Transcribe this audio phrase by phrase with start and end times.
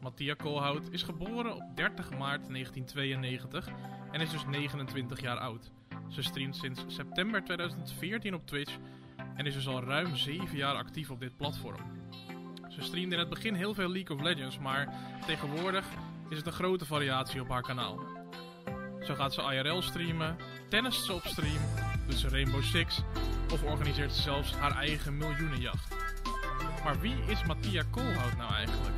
[0.00, 3.68] Mattia Koolhout, is geboren op 30 maart 1992
[4.10, 5.70] en is dus 29 jaar oud.
[6.08, 8.76] Ze streamt sinds september 2014 op Twitch
[9.34, 11.80] en is dus al ruim 7 jaar actief op dit platform.
[12.68, 14.94] Ze streamde in het begin heel veel League of Legends, maar
[15.26, 15.86] tegenwoordig
[16.28, 17.98] is het een grote variatie op haar kanaal.
[19.00, 20.36] Zo gaat ze IRL streamen,
[20.68, 21.62] tennist ze op stream,
[22.08, 23.02] ze Rainbow Six
[23.52, 25.94] of organiseert ze zelfs haar eigen miljoenenjacht.
[26.84, 28.89] Maar wie is Mattia Koolhout nou eigenlijk?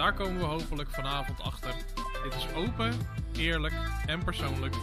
[0.00, 1.74] Daar komen we hopelijk vanavond achter.
[2.22, 2.92] Dit is open,
[3.36, 3.74] eerlijk
[4.06, 4.74] en persoonlijk.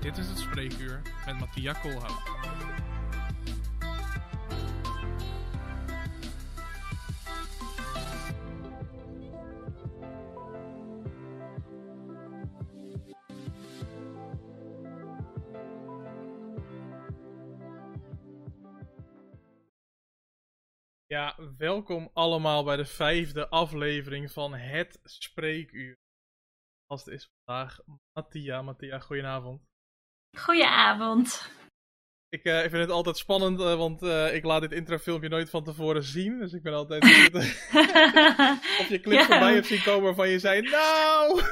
[0.00, 2.22] Dit is het spreekuur met Mattia Koolhout.
[21.20, 25.96] Ja, welkom allemaal bij de vijfde aflevering van Het Spreekuur.
[26.86, 27.78] Als het is vandaag
[28.12, 28.62] Mattia.
[28.62, 29.62] Mattia, goedenavond.
[30.38, 31.50] Goedenavond.
[32.28, 35.50] Ik, uh, ik vind het altijd spannend, uh, want uh, ik laat dit introfilmpje nooit
[35.50, 36.38] van tevoren zien.
[36.38, 37.02] Dus ik ben altijd...
[38.80, 39.26] of je clip ja.
[39.26, 41.42] voorbij hebt zien komen waarvan je zei, nou...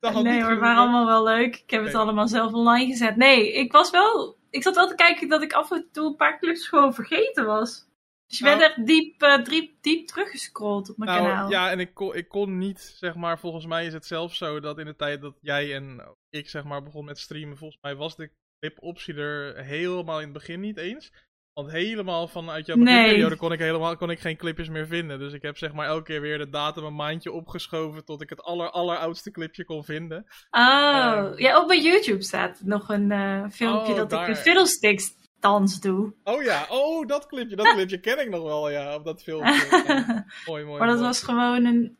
[0.22, 1.56] nee hoor, waren allemaal wel leuk.
[1.56, 3.16] Ik heb het allemaal zelf online gezet.
[3.16, 4.36] Nee, ik was wel...
[4.50, 7.46] Ik zat wel te kijken dat ik af en toe een paar clips gewoon vergeten
[7.46, 7.87] was.
[8.28, 11.50] Dus je nou, bent echt diep, uh, diep, diep teruggescrolld op mijn nou, kanaal.
[11.50, 14.60] Ja, en ik kon, ik kon niet, zeg maar, volgens mij is het zelf zo
[14.60, 17.96] dat in de tijd dat jij en ik, zeg maar, begon met streamen, volgens mij
[17.96, 21.12] was de clipoptie er helemaal in het begin niet eens.
[21.52, 23.36] Want helemaal vanuit jouw beginperiode nee.
[23.38, 25.18] kon ik helemaal kon ik geen clipjes meer vinden.
[25.18, 28.30] Dus ik heb zeg maar elke keer weer de datum een maandje opgeschoven tot ik
[28.30, 30.26] het aller, alleroudste clipje kon vinden.
[30.50, 34.28] Oh, uh, ja, ook bij YouTube staat nog een uh, filmpje oh, dat daar...
[34.28, 36.14] ik de fiddlesticks dans doe.
[36.24, 39.66] Oh ja, oh dat clipje, dat clipje ken ik nog wel, ja, op dat filmpje.
[39.86, 40.26] Ja.
[40.46, 40.78] mooi, mooi.
[40.78, 41.08] Maar dat mooi.
[41.08, 41.96] was gewoon een,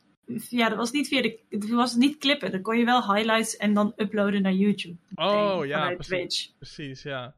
[0.49, 2.51] ja, dat was niet via de, het was niet clippen.
[2.51, 4.97] Dan kon je wel highlights en dan uploaden naar YouTube.
[5.15, 6.57] Oh ja, precies, Twitch.
[6.59, 7.35] precies, ja.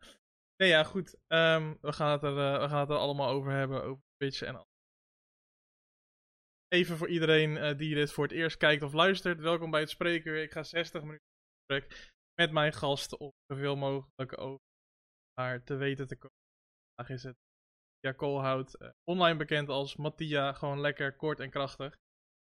[0.56, 1.16] Nee, ja, goed.
[1.28, 4.42] Um, we, gaan het er, uh, we gaan het er allemaal over hebben, over Twitch
[4.42, 4.64] en.
[6.69, 9.91] Even voor iedereen uh, die dit voor het eerst kijkt of luistert, welkom bij het
[9.91, 10.42] spreekuur.
[10.42, 11.26] Ik ga 60 minuten
[11.56, 14.69] gesprek met mijn gast om zoveel mogelijk over
[15.40, 16.36] haar te weten te komen.
[16.94, 17.36] Vandaag is het
[17.92, 21.96] Mattia Koolhout, uh, online bekend als Mattia, gewoon lekker kort en krachtig.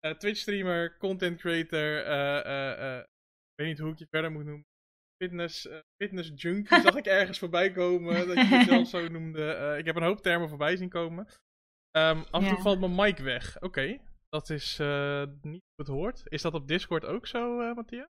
[0.06, 4.66] Uh, Twitch streamer, content creator, uh, ik weet niet hoe ik je verder moet noemen.
[5.22, 5.68] Fitness,
[6.02, 9.74] fitness junkie zag ik ergens voorbij komen, dat je het zelf zo noemde.
[9.78, 11.26] ik heb een hoop termen voorbij zien komen.
[11.96, 12.62] Um, af en toe Ja.
[12.62, 13.60] valt mijn mic weg.
[13.60, 14.78] Oké, dat is
[15.40, 16.22] niet hoe het hoort.
[16.24, 18.08] Is dat op Discord ook zo, Mattia?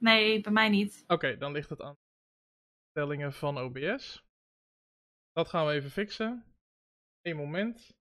[0.00, 1.04] Nee, bij mij niet.
[1.06, 1.94] Oké, dan ligt het aan
[2.96, 4.24] stellingen van OBS.
[5.32, 6.44] Dat gaan we even fixen.
[7.22, 7.96] Eén moment.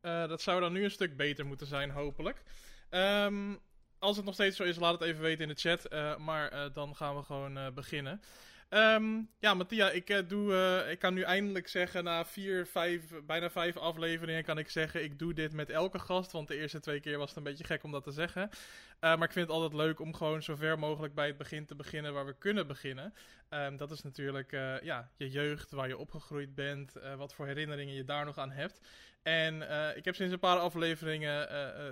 [0.00, 2.42] Uh, dat zou dan nu een stuk beter moeten zijn, hopelijk.
[2.90, 3.60] Um,
[3.98, 5.92] als het nog steeds zo is, laat het even weten in de chat.
[5.92, 8.20] Uh, maar uh, dan gaan we gewoon beginnen.
[8.74, 13.02] Um, ja, Mattia, ik, uh, doe, uh, ik kan nu eindelijk zeggen, na vier, vijf,
[13.26, 16.32] bijna vijf afleveringen kan ik zeggen, ik doe dit met elke gast.
[16.32, 18.42] Want de eerste twee keer was het een beetje gek om dat te zeggen.
[18.42, 18.56] Uh,
[19.00, 21.74] maar ik vind het altijd leuk om gewoon zo ver mogelijk bij het begin te
[21.74, 23.14] beginnen waar we kunnen beginnen.
[23.50, 24.50] Um, dat is natuurlijk
[24.82, 28.80] ja, je jeugd, waar je opgegroeid bent, wat voor herinneringen je daar nog aan hebt.
[29.22, 29.62] En
[29.96, 31.48] ik heb sinds een paar afleveringen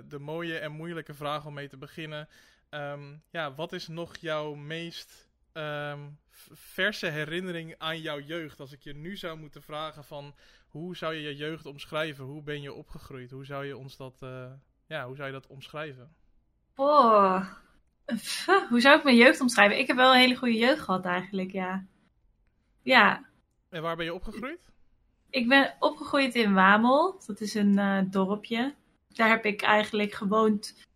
[0.09, 2.29] de mooie en moeilijke vraag om mee te beginnen.
[2.71, 6.19] Um, ja, wat is nog jouw meest um,
[6.53, 8.61] verse herinnering aan jouw jeugd?
[8.61, 10.35] Als ik je nu zou moeten vragen van
[10.69, 12.25] hoe zou je je jeugd omschrijven?
[12.25, 13.31] Hoe ben je opgegroeid?
[13.31, 14.53] Hoe zou je ons dat, uh,
[14.87, 16.15] ja, hoe zou je dat omschrijven?
[16.75, 17.47] Oh,
[18.71, 19.79] hoe zou ik mijn jeugd omschrijven?
[19.79, 21.87] Ik heb wel een hele goede jeugd gehad eigenlijk, ja.
[22.83, 23.25] Ja.
[23.69, 24.71] En waar ben je opgegroeid?
[25.31, 27.23] Ik ben opgegroeid in Wamel.
[27.27, 28.75] Dat is een uh, dorpje.
[29.09, 30.87] Daar heb ik eigenlijk gewoond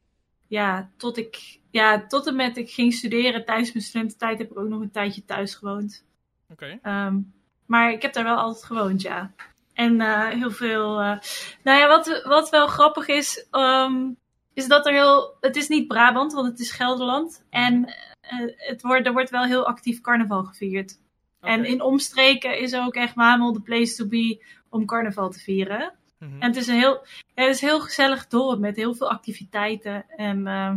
[0.48, 4.58] ja, tot ik, ja, tot en met ik ging studeren tijdens mijn studententijd heb ik
[4.58, 6.04] ook nog een tijdje thuis gewoond.
[6.50, 6.78] Oké.
[6.80, 7.06] Okay.
[7.06, 7.34] Um,
[7.66, 9.32] maar ik heb daar wel altijd gewoond, ja.
[9.74, 11.02] En uh, heel veel.
[11.02, 11.18] Uh,
[11.62, 14.16] nou ja, wat, wat wel grappig is, um,
[14.54, 15.36] is dat er heel.
[15.40, 17.44] Het is niet Brabant, want het is Gelderland.
[17.50, 17.94] En
[18.32, 20.98] uh, het wordt, er wordt wel heel actief carnaval gevierd.
[21.40, 21.54] Okay.
[21.54, 25.92] En in omstreken is ook echt Wamel de place to be om carnaval te vieren.
[26.18, 26.40] Mm -hmm.
[26.40, 30.04] En het is een heel, het is heel gezellig dorp met heel veel activiteiten.
[30.08, 30.74] En uh,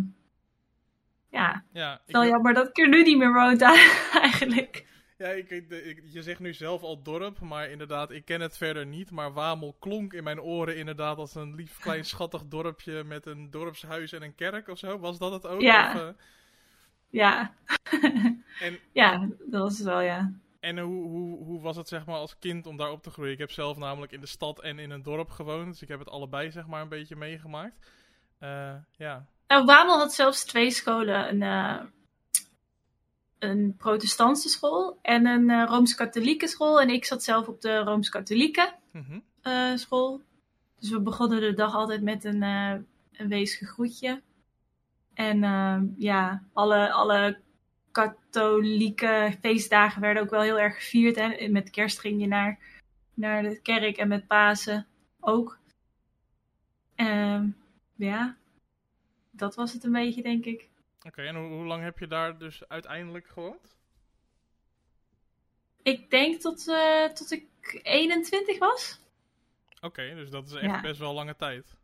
[1.30, 3.59] ja, ja wel jammer dat ik er nu niet meer woon
[4.21, 4.88] eigenlijk.
[5.18, 8.86] Ja, ik, ik, je zegt nu zelf al dorp, maar inderdaad, ik ken het verder
[8.86, 9.12] niet.
[9.12, 13.51] Maar Wamel klonk in mijn oren inderdaad als een lief, klein, schattig dorpje met een
[13.51, 15.00] dorpshuis en een kerk of zo.
[15.00, 15.62] Was dat het ook?
[15.62, 15.94] Ja.
[15.94, 16.09] Of, uh...
[17.09, 17.53] Ja.
[18.59, 18.80] en...
[18.91, 20.31] ja, dat was het wel, ja.
[20.59, 23.33] En hoe, hoe, hoe was het zeg maar als kind om daar op te groeien?
[23.33, 25.67] Ik heb zelf namelijk in de stad en in een dorp gewoond.
[25.67, 27.91] Dus ik heb het allebei zeg maar een beetje meegemaakt.
[28.39, 29.25] Uh, ja.
[29.47, 31.29] Nou, Wamel had zelfs twee scholen.
[31.29, 31.81] Een, uh,
[33.39, 36.81] een protestantse school en een uh, Rooms-Katholieke school.
[36.81, 39.77] En ik zat zelf op de Rooms-Katholieke mm -hmm.
[39.77, 40.21] school.
[40.79, 44.21] Dus we begonnen de dag altijd met een, een weesge groetje.
[45.13, 45.39] En
[45.97, 47.39] ja, alle, alle
[48.00, 51.16] katholieke feestdagen werden ook wel heel erg gevierd.
[51.16, 51.48] Hè?
[51.48, 52.60] Met kerst ging je naar,
[53.13, 54.88] naar de kerk en met Pasen
[55.19, 55.57] ook.
[56.96, 57.57] Um,
[57.96, 58.38] ja,
[59.31, 60.68] dat was het een beetje, denk ik.
[61.06, 63.78] Oké, en hoe, hoe, lang heb je daar dus uiteindelijk gewoond?
[65.81, 69.00] Ik denk tot, uh, tot ik 21 was.
[69.81, 70.81] Oké, dus dat is echt ja.
[70.81, 71.78] best wel lange tijd.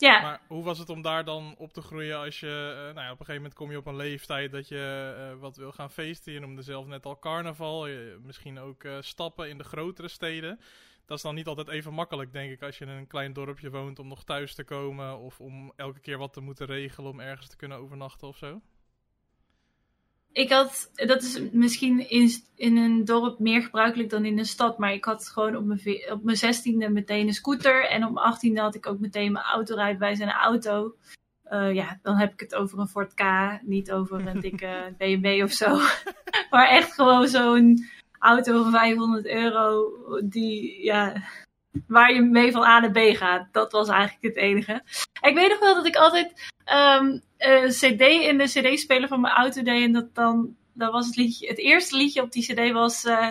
[0.00, 0.20] Ja.
[0.20, 3.12] Maar hoe was het om daar dan op te groeien als je, uh, nou ja,
[3.12, 5.90] op een gegeven moment kom je op een leeftijd dat je uh, wat wil gaan
[5.90, 6.32] feesten.
[6.32, 7.88] Je noemde zelf net al carnaval,
[8.22, 10.60] misschien ook uh, stappen in de grotere steden.
[11.06, 13.70] Dat is dan niet altijd even makkelijk, denk ik, als je in een klein dorpje
[13.70, 17.20] woont om nog thuis te komen of om elke keer wat te moeten regelen om
[17.20, 18.60] ergens te kunnen overnachten of zo.
[20.38, 24.78] Ik had, dat is misschien in, in een dorp meer gebruikelijk dan in een stad,
[24.78, 28.26] maar ik had gewoon op mijn, op mijn zestiende meteen een scooter en op mijn
[28.26, 30.94] achttiende had ik ook meteen mijn autorijbewijs en een auto.
[31.52, 33.22] Uh, ja, dan heb ik het over een Ford K,
[33.62, 35.78] niet over een dikke BMW of zo.
[36.50, 37.86] maar echt gewoon zo'n
[38.18, 39.90] auto van 500 euro,
[40.24, 41.22] die, ja,
[41.86, 43.52] waar je mee van A naar B gaat.
[43.52, 44.82] Dat was eigenlijk het enige.
[45.20, 46.52] Ik weet nog wel dat ik altijd
[47.00, 49.82] um, een CD in de CD-speler van mijn auto deed.
[49.84, 51.48] En dat dan, dat was het liedje.
[51.48, 53.28] Het eerste liedje op die CD was uh,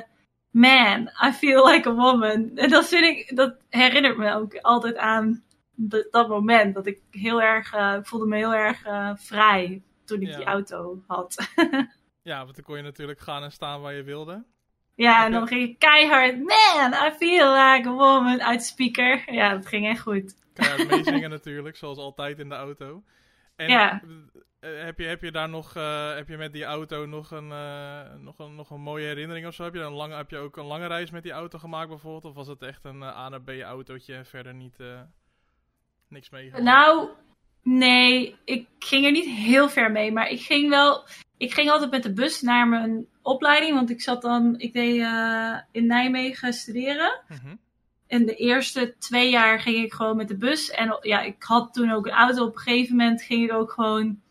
[0.51, 2.51] Man, I Feel Like a Woman.
[2.55, 5.43] En dat vind ik, dat herinnert me ook altijd aan
[5.75, 6.73] dat, dat moment.
[6.75, 10.37] Dat ik heel erg, uh, voelde me heel erg uh, vrij toen ik Ja.
[10.37, 11.35] die auto had.
[12.21, 14.43] Ja, want dan kon je natuurlijk gaan en staan waar je wilde.
[14.95, 19.33] ja, en dan ging ik keihard, Man, I Feel Like a Woman uit speaker.
[19.33, 20.35] Ja, dat ging echt goed.
[20.53, 23.03] Keihard meezingen natuurlijk, zoals altijd in de auto.
[23.57, 24.01] En Ja.
[24.59, 27.51] eh, heb, je, heb je daar nog, eh, heb je met die auto nog een,
[27.51, 29.63] eh, nog, een, nog een mooie herinnering of zo?
[29.63, 32.25] Heb je, een lange, heb je ook een lange reis met die auto gemaakt bijvoorbeeld?
[32.25, 35.01] Of was het echt een eh, A naar B autootje en verder niet, eh,
[36.09, 36.63] niks meegemaakt?
[36.63, 37.09] Nou,
[37.63, 41.07] nee, ik ging er niet heel ver mee, maar ik ging wel.
[41.37, 45.01] Ik ging altijd met de bus naar mijn opleiding, want ik zat dan, ik deed
[45.01, 47.21] eh, in Nijmegen studeren.
[47.27, 47.55] Mhm.
[48.07, 50.69] En de eerste twee jaar ging ik gewoon met de bus.
[50.69, 52.45] En ja, ik had toen ook een auto.
[52.45, 54.21] Op een gegeven moment ging ik ook gewoon.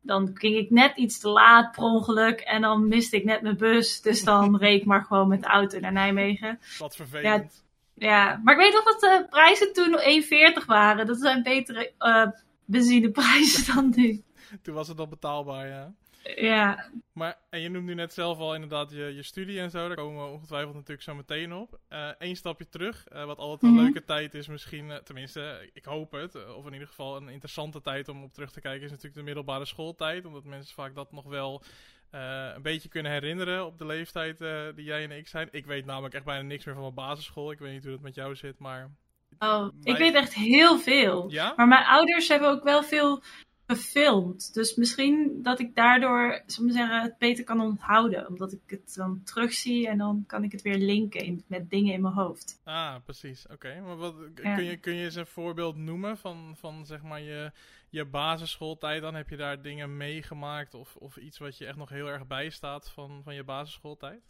[0.00, 2.40] Dan ging ik net iets te laat per ongeluk.
[2.40, 4.00] En dan miste ik net mijn bus.
[4.00, 6.60] Dus dan reed ik maar gewoon met de auto naar Nijmegen.
[6.78, 7.64] Wat vervelend.
[7.94, 11.06] Ja, maar ik weet nog dat de prijzen toen 1,40 waren.
[11.06, 12.26] Dat zijn betere eh,
[12.64, 14.22] benzineprijzen dan nu.
[14.62, 15.92] Toen was het al betaalbaar, ja.
[16.22, 19.86] Ja, Maar, en je noemt nu net zelf al inderdaad je, je studie en zo.
[19.86, 21.78] Daar komen we ongetwijfeld natuurlijk zo meteen op.
[22.18, 23.82] Eén stapje terug, eh, wat altijd een Mhm.
[23.84, 26.34] leuke tijd is misschien, eh, tenminste, ik hoop het.
[26.34, 29.16] eh, of in ieder geval een interessante tijd om op terug te kijken, is natuurlijk
[29.16, 30.24] de middelbare schooltijd.
[30.26, 31.62] Omdat mensen vaak dat nog wel
[32.10, 35.48] eh, een beetje kunnen herinneren op de leeftijd eh, die jij en ik zijn.
[35.50, 37.50] Ik weet namelijk echt bijna niks meer van mijn basisschool.
[37.50, 38.90] Ik weet niet hoe dat met jou zit, maar...
[39.38, 41.30] oh, ik weet echt heel veel.
[41.30, 41.52] Ja?
[41.56, 43.22] Maar mijn ouders hebben ook wel veel
[43.66, 44.54] gefilmd.
[44.54, 48.28] Dus misschien dat ik daardoor, zal ik zeggen, het beter kan onthouden.
[48.28, 51.92] Omdat ik het dan terugzie en dan kan ik het weer linken in- met dingen
[51.94, 52.60] in mijn hoofd.
[52.64, 53.46] Ah, precies.
[53.48, 53.80] Oké.
[53.80, 54.54] Maar wat, Ja.
[54.54, 57.50] kun, je, kun je eens een voorbeeld noemen van, van zeg maar je,
[57.90, 59.02] je basisschooltijd?
[59.02, 62.26] Dan heb je daar dingen meegemaakt of, of iets wat je echt nog heel erg
[62.26, 64.20] bijstaat van, van je basisschooltijd?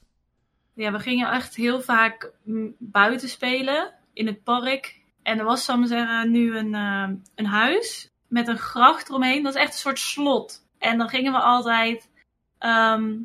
[0.74, 5.00] Ja, we gingen echt heel vaak mm, buiten spelen in het park.
[5.22, 9.42] En er was, zal ik zeggen, nu een, eh, een huis met een gracht eromheen.
[9.42, 10.66] Dat is echt een soort slot.
[10.78, 12.10] En dan gingen we altijd
[12.58, 13.18] ehm,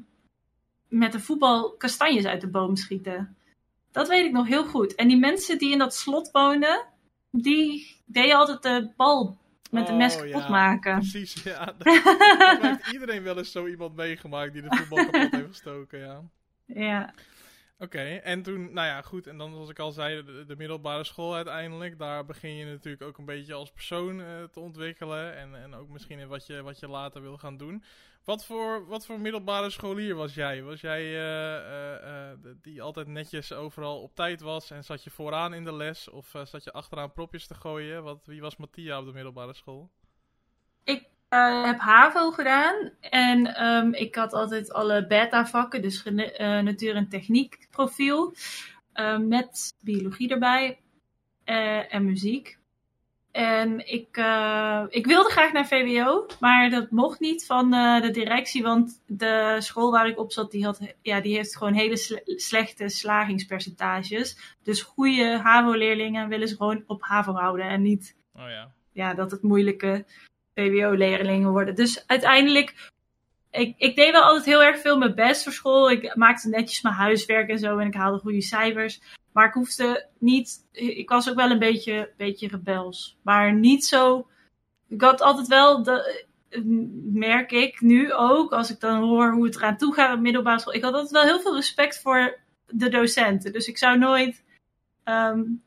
[0.87, 3.37] met de voetbal kastanjes uit de boom schieten.
[3.91, 4.95] Dat weet ik nog heel goed.
[4.95, 6.85] En die mensen die in dat slot woonden,
[7.31, 9.37] die deden altijd de bal
[9.71, 10.49] met de mes Oh, kapot ja.
[10.49, 10.99] maken.
[10.99, 11.65] Precies, ja.
[11.77, 16.21] Dat heeft iedereen wel eens zo iemand meegemaakt die de voetbal kapot heeft gestoken, ja.
[16.87, 17.13] ja.
[17.79, 19.27] Oké, en toen, nou ja, goed.
[19.27, 21.97] En dan, zoals ik al zei, de, de middelbare school uiteindelijk.
[21.97, 25.35] Daar begin je natuurlijk ook een beetje als persoon eh, te ontwikkelen.
[25.35, 27.83] En, en ook misschien in wat je, wat je later wil gaan doen.
[28.23, 30.63] Wat voor, wat voor middelbare scholier was jij?
[30.63, 34.71] Was jij eh, eh, die altijd netjes overal op tijd was?
[34.71, 36.09] En zat je vooraan in de les?
[36.09, 38.03] Of zat je achteraan propjes te gooien?
[38.03, 39.91] Wat, wie was Mattia op de middelbare school?
[40.83, 46.95] Ik eh, heb HAVO gedaan en ehm, ik had altijd alle beta-vakken, dus eh, natuur-
[46.95, 48.33] en techniek profiel,
[48.93, 50.79] eh, met biologie erbij
[51.89, 52.57] en muziek.
[53.31, 54.17] En ik,
[54.89, 59.91] ik wilde graag naar VWO, maar dat mocht niet van de directie, want de school
[59.91, 64.55] waar ik op zat, die, had, ja, die heeft gewoon hele sle slechte slagingspercentages.
[64.63, 68.71] Dus goede HAVO-leerlingen willen ze gewoon op HAVO houden en niet oh, ja.
[68.91, 70.05] Ja, dat het moeilijke
[70.57, 71.75] VWO-leerlingen worden.
[71.75, 72.91] Dus uiteindelijk,
[73.51, 75.91] ik, ik deed wel altijd heel erg veel mijn best voor school.
[75.91, 79.01] Ik maakte netjes mijn huiswerk en zo en ik haalde goede cijfers.
[79.31, 80.67] Maar ik hoefde niet.
[80.71, 83.17] Ik was ook wel een beetje, beetje rebels.
[83.21, 84.27] Maar niet zo.
[84.87, 85.85] Ik had altijd wel.
[87.11, 88.51] Merk ik nu ook.
[88.51, 90.73] Als ik dan hoor hoe het eraan toe gaat op middelbare school.
[90.73, 93.51] Ik had altijd wel heel veel respect voor de docenten.
[93.51, 94.43] Dus ik zou nooit.
[95.05, 95.63] Um,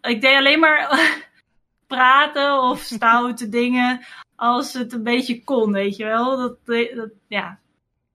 [0.00, 0.88] ik deed alleen maar
[1.86, 4.04] praten of stoute dingen.
[4.36, 6.36] Als het een beetje kon, weet je wel.
[6.36, 6.56] Dat,
[6.94, 7.60] dat ja,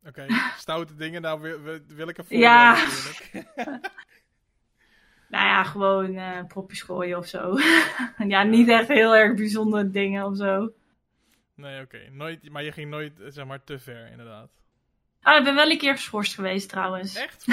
[0.09, 0.25] Oké,
[0.57, 2.71] stoute dingen, nou wil, wil ik een voorbeeld ja.
[2.71, 3.47] natuurlijk.
[5.33, 7.57] nou ja, gewoon uh, propjes gooien of zo.
[8.27, 10.71] ja, niet echt heel erg bijzondere dingen of zo.
[11.55, 11.99] Nee, oké.
[12.11, 14.49] Nooit, maar je ging nooit, zeg maar, te ver, inderdaad.
[15.21, 17.15] Ah, ik ben wel een keer geschorst geweest, trouwens.
[17.15, 17.45] Echt?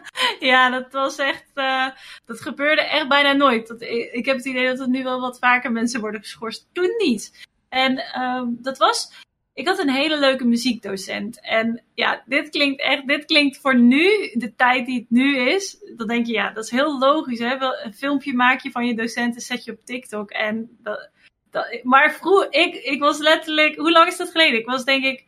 [0.50, 1.50] ja, dat was echt.
[1.54, 1.88] Uh,
[2.24, 3.68] dat gebeurde echt bijna nooit.
[3.68, 6.68] Dat, ik, heb het idee dat er nu wel wat vaker mensen worden geschorst.
[6.72, 7.46] Toen niet.
[7.68, 9.10] En uh, dat was
[9.54, 11.40] ik had een hele leuke muziekdocent.
[11.40, 15.76] En ja, dit klinkt echt, dit klinkt voor nu, de tijd die het nu is.
[15.96, 17.40] Dan denk je, ja, dat is heel logisch.
[17.40, 20.30] Een filmpje maak je van je docenten, zet je op TikTok.
[20.30, 21.10] En dat,
[21.50, 24.58] dat, maar vroeg, ik, ik was letterlijk, hoe lang is dat geleden?
[24.58, 25.24] Ik was denk ik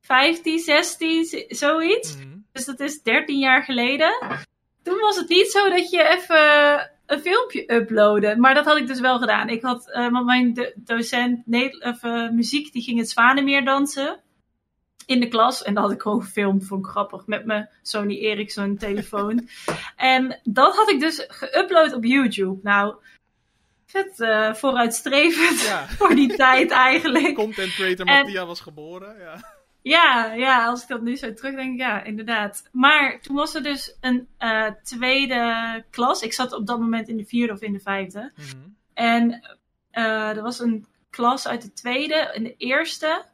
[0.00, 2.16] 15, 16, zoiets.
[2.16, 2.29] Mhm.
[2.52, 4.38] Dus dat is 13 jaar geleden.
[4.82, 8.40] Toen was het niet zo dat je even een filmpje uploaden.
[8.40, 9.48] Maar dat had ik dus wel gedaan.
[9.48, 14.20] Ik had, uh, want mijn docent nee, of, uh, muziek, die ging het Zwanenmeer dansen.
[15.06, 15.62] In de klas.
[15.62, 17.26] En dat had ik gewoon gefilmd, vond ik grappig.
[17.26, 19.48] Met mijn Sony Ericsson telefoon.
[19.96, 22.58] en dat had ik dus geüpload op YouTube.
[22.62, 22.94] Nou,
[23.86, 25.86] vet uh, vooruitstrevend Ja.
[25.98, 27.34] voor die tijd eigenlijk.
[27.34, 29.58] Content creator En- Mattia was geboren, ja.
[29.82, 32.68] Ja, ja, als ik dat nu zo terugdenk, ja, inderdaad.
[32.72, 36.22] Maar toen was er dus een eh, tweede klas.
[36.22, 38.32] Ik zat op dat moment in de vierde of in de vijfde.
[38.36, 38.68] Mhm.
[38.94, 39.42] En
[39.90, 43.24] eh, er was een klas uit de tweede en de eerste.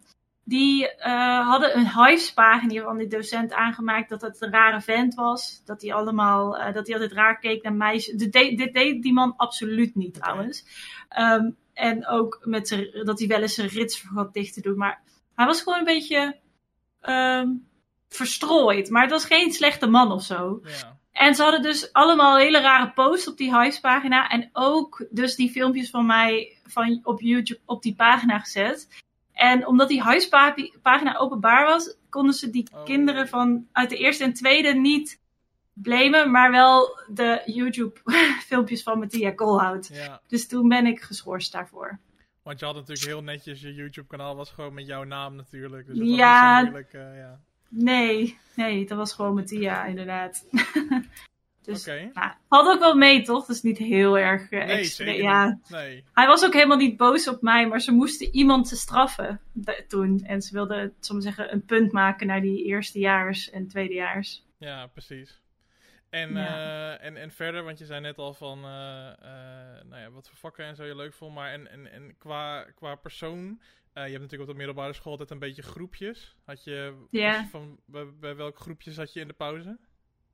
[0.44, 5.62] Die eh, hadden een Hives-pagina van die docent aangemaakt dat het een rare vent was.
[5.64, 8.14] Dat hij allemaal, dat hij altijd raar keek naar meisjes.
[8.14, 10.64] Dit deed, dit deed die man absoluut niet trouwens.
[11.08, 14.76] Ehm, en ook met dat hij wel eens zijn rits vergat dicht te doen.
[14.76, 15.02] Maar
[15.36, 16.36] hij was gewoon een beetje
[17.00, 17.48] ehm,
[18.08, 18.90] verstrooid.
[18.90, 20.60] Maar het was geen slechte man of zo.
[20.62, 20.98] Ja.
[21.12, 24.28] En ze hadden dus allemaal hele rare posts op die Hives pagina.
[24.28, 29.04] En ook dus die filmpjes van mij van, op YouTube op die pagina gezet.
[29.32, 32.84] En omdat die Hives pa- pagina openbaar was, konden ze die Oh.
[32.84, 35.20] kinderen van uit de eerste en tweede niet
[35.72, 36.30] blamen.
[36.30, 38.00] Maar wel de YouTube
[38.46, 39.88] filmpjes van Mattia Koolhout.
[39.92, 40.20] ja.
[40.26, 41.98] Dus toen ben ik geschorst daarvoor.
[42.46, 45.86] Want je had natuurlijk heel netjes, je YouTube kanaal was gewoon met jouw naam natuurlijk.
[45.86, 46.60] Dus Ja.
[46.62, 47.40] moeilijk, eh, ja.
[47.68, 50.46] Nee, nee, dat was gewoon Mattia inderdaad.
[51.64, 52.10] dus Oké.
[52.14, 53.46] nou, had ook wel mee toch?
[53.46, 55.58] Dat is niet heel erg eh, Nee, zeker ja.
[55.68, 56.04] Nee.
[56.12, 59.84] Hij was ook helemaal niet boos op mij, maar ze moesten iemand te straffen de-
[59.88, 60.22] toen.
[60.24, 64.44] En ze wilden, we zeggen, een punt maken naar die eerstejaars en tweedejaars.
[64.58, 65.40] Ja, precies.
[66.16, 66.46] En, Ja.
[66.46, 70.28] eh, en, en verder, want je zei net al van eh, eh, nou ja, wat
[70.28, 71.34] voor vakken en zo je leuk vond.
[71.34, 73.60] Maar en, en, en qua, qua persoon,
[73.92, 76.36] je hebt natuurlijk op de middelbare school altijd een beetje groepjes.
[76.44, 76.94] Had je,
[77.50, 79.78] van, bij, bij welke groepjes zat je in de pauze?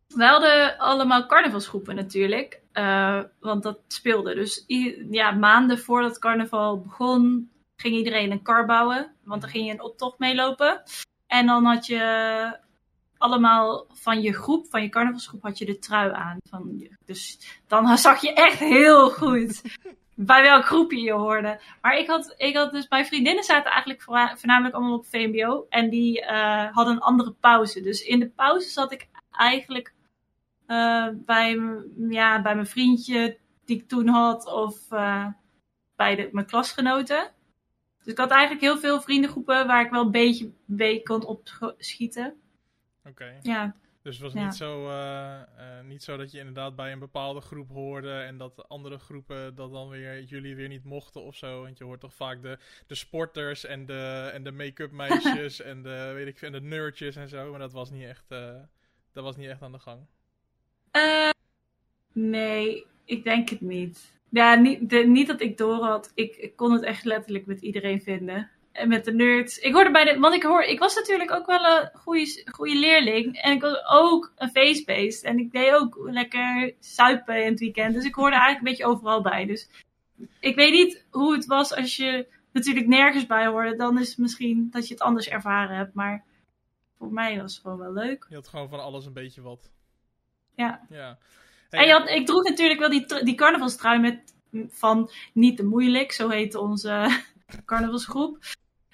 [0.06, 2.60] We hadden allemaal carnavalsgroepen natuurlijk,
[3.40, 4.34] want dat speelde.
[4.34, 4.64] Dus
[5.10, 9.82] ja, maanden voordat carnaval begon, ging iedereen een kar bouwen, want dan ging je een
[9.82, 10.82] optocht meelopen.
[11.26, 11.98] En dan had je
[13.22, 16.36] allemaal van je groep, van je carnavalsgroep, had je de trui aan.
[16.48, 19.62] Van je, dus dan zag je echt heel goed
[20.14, 21.60] bij welk groepje je hoorde.
[21.80, 25.66] Maar ik had, ik had dus, mijn vriendinnen zaten eigenlijk voorna- voornamelijk allemaal op VMBO.
[25.68, 27.80] En die eh, hadden een andere pauze.
[27.80, 29.94] Dus in de pauze zat ik eigenlijk
[30.66, 31.60] eh, bij,
[32.08, 34.46] ja, bij mijn vriendje die ik toen had.
[34.46, 35.26] Of eh,
[35.96, 37.30] bij de, mijn klasgenoten.
[37.98, 42.41] Dus ik had eigenlijk heel veel vriendengroepen waar ik wel een beetje mee kon opschieten.
[43.08, 43.38] Oké.
[43.42, 44.44] Ja, Dus het was Ja.
[44.44, 48.36] niet, zo, eh, eh, niet zo dat je inderdaad bij een bepaalde groep hoorde en
[48.38, 51.62] dat de andere groepen dat dan weer jullie weer niet mochten of zo.
[51.62, 55.82] Want je hoort toch vaak de, de sporters en de, en de make-up meisjes en
[55.82, 57.50] de, weet ik, en de nerdjes en zo.
[57.50, 58.54] Maar dat was niet echt, eh,
[59.12, 60.06] dat was niet echt aan de gang.
[62.12, 64.20] Nee, ik denk het niet.
[64.28, 66.12] Ja, niet, de- niet dat ik door had.
[66.14, 68.50] Ik, ik kon het echt letterlijk met iedereen vinden.
[68.72, 69.58] En met de nerds.
[69.58, 72.78] Ik hoorde bij de, want ik hoor, ik was natuurlijk ook wel een goede, goede
[72.78, 73.36] leerling.
[73.42, 75.24] En ik was ook een feestbeest.
[75.24, 77.94] En ik deed ook lekker suipen in het weekend.
[77.94, 79.46] Dus ik hoorde eigenlijk een beetje overal bij.
[79.46, 79.68] Dus
[80.40, 83.76] ik weet niet hoe het was als je natuurlijk nergens bij hoorde.
[83.76, 85.94] Dan is het misschien dat je het anders ervaren hebt.
[85.94, 86.24] Maar
[86.98, 88.26] voor mij was het gewoon wel leuk.
[88.28, 89.70] Je had gewoon van alles een beetje wat.
[90.54, 90.86] Ja.
[90.88, 91.18] Ja.
[91.70, 94.34] En je had, ik droeg natuurlijk wel die, die carnavalstrui met,
[94.68, 97.22] van Niet te Moeilijk, zo heette onze
[97.64, 98.38] carnavalsgroep.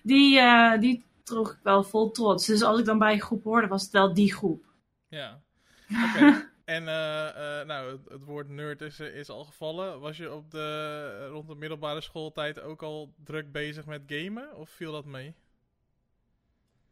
[0.09, 2.47] Die, uh, die droeg ik wel vol trots.
[2.47, 4.65] Dus als ik dan bij een groep hoorde, was het wel die groep.
[5.09, 5.41] Ja,
[5.89, 6.49] oké.
[6.75, 10.01] en uh, uh, nou, het, het, woord nerd is, is al gevallen.
[10.01, 14.57] Was je op de, rond de middelbare schooltijd ook al druk bezig met gamen?
[14.57, 15.35] Of viel dat mee?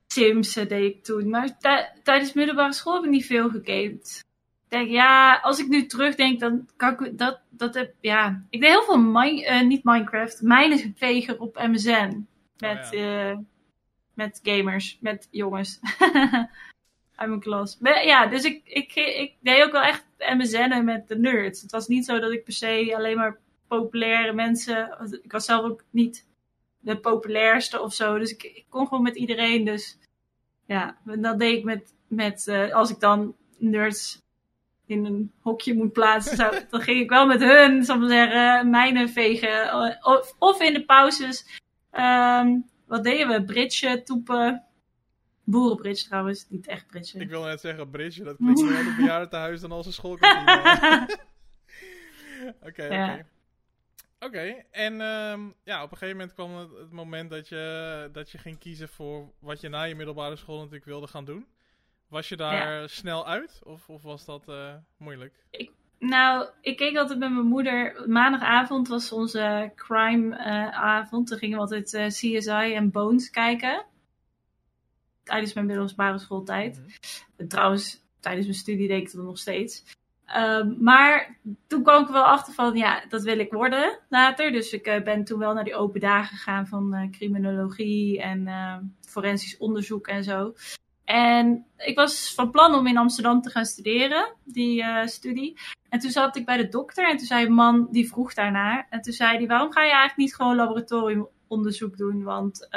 [0.06, 1.28] Sims deed ik toen.
[1.30, 1.58] Maar
[2.02, 4.25] tijdens middelbare school heb ik niet veel gegamed.
[4.64, 8.44] Ik denk, ja, als ik nu terugdenk, dan kan ik dat, dat heb, ja.
[8.50, 12.26] Ik deed heel veel, mine, uh, niet Minecraft, mijnenveger op MSN.
[12.58, 13.30] Met, oh, ja.
[13.30, 13.38] uh,
[14.14, 15.80] met gamers, met jongens.
[17.16, 17.78] Uit mijn klas.
[17.78, 21.62] Maar, ja, dus ik, ik, ik deed ook wel echt MSN'en met de nerds.
[21.62, 24.98] Het was niet zo dat ik per se alleen maar populaire mensen.
[25.22, 26.26] Ik was zelf ook niet
[26.80, 28.18] de populairste of zo.
[28.18, 29.64] Dus ik, ik kon gewoon met iedereen.
[29.64, 29.98] Dus
[30.66, 34.22] ja, dat deed ik met, met uh, als ik dan nerds
[34.86, 38.10] in een hokje moet plaatsen, zou, dan ging ik wel met hun, zal ik maar
[38.10, 39.75] zeggen, mijnen vegen.
[40.02, 41.64] Of, of in de pauzes.
[41.98, 43.44] Um, wat deden we?
[43.44, 44.66] Bridge, toepen.
[45.44, 47.18] Boerenbridge trouwens, niet echt bridge.
[47.18, 51.08] Ik wil net zeggen bridge, dat klinkt meer op een bejaardentehuis dan als een schoolkantine.
[52.60, 53.26] Oké, oké.
[54.18, 58.30] Oké, en um, ja, op een gegeven moment kwam het, het, moment dat je, dat
[58.30, 61.46] je ging kiezen voor wat je na je middelbare school natuurlijk wilde gaan doen.
[62.08, 62.86] Was je daar ja.
[62.86, 65.44] snel uit of, of was dat uh, moeilijk?
[65.50, 68.04] Ik, nou, ik keek altijd met mijn moeder.
[68.06, 71.22] Maandagavond was onze crime-avond.
[71.22, 73.84] Uh, Toen gingen we altijd uh, CSI en Bones kijken.
[75.22, 76.78] Tijdens mijn middelbare schooltijd.
[76.78, 76.84] Mm
[77.36, 77.48] -hmm.
[77.48, 79.84] Trouwens, tijdens mijn studie deed ik dat nog steeds.
[80.36, 84.52] Um, maar toen kwam ik wel achter van, ja, dat wil ik worden later.
[84.52, 88.48] Dus ik uh, ben toen wel naar die open dagen gegaan van criminologie en
[89.00, 90.54] forensisch onderzoek en zo.
[91.06, 95.58] En ik was van plan om in Amsterdam te gaan studeren, die studie.
[95.88, 98.86] En toen zat ik bij de dokter en toen zei een man, die vroeg daarnaar.
[98.90, 102.23] En toen zei hij, waarom ga je eigenlijk niet gewoon laboratoriumonderzoek doen?
[102.23, 102.69] Want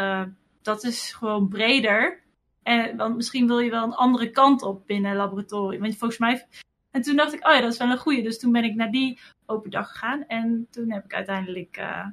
[0.61, 2.23] dat is gewoon breder.
[2.63, 5.81] En, want misschien wil je wel een andere kant op binnen laboratorium.
[5.81, 6.47] Want volgens mij
[6.91, 8.23] en toen dacht ik, oh ja, dat is wel een goeie.
[8.23, 10.25] Dus toen ben ik naar die open dag gegaan.
[10.27, 12.05] En toen heb ik uiteindelijk uh,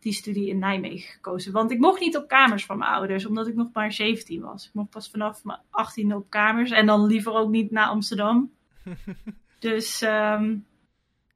[0.00, 1.52] die studie in Nijmegen gekozen.
[1.52, 4.66] Want ik mocht niet op kamers van mijn ouders, omdat ik nog maar 17 was.
[4.66, 6.70] Ik mocht pas vanaf mijn 18 op kamers.
[6.70, 8.52] En dan liever ook niet naar Amsterdam.
[9.58, 10.66] dus um,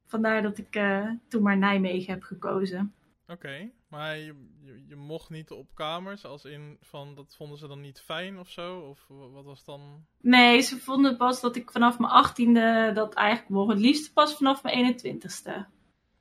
[0.07, 2.93] vandaar dat ik uh, toen maar Nijmegen heb gekozen.
[3.23, 7.57] Oké, okay, maar je, je, je, mocht niet op kamers, als in van dat vonden
[7.57, 8.79] ze dan niet fijn of zo?
[8.79, 10.05] Of wat was dan?
[10.21, 13.71] Nee, ze vonden pas dat ik vanaf mijn achttiende dat eigenlijk mocht.
[13.71, 15.65] Het liefst pas vanaf mijn 21ste.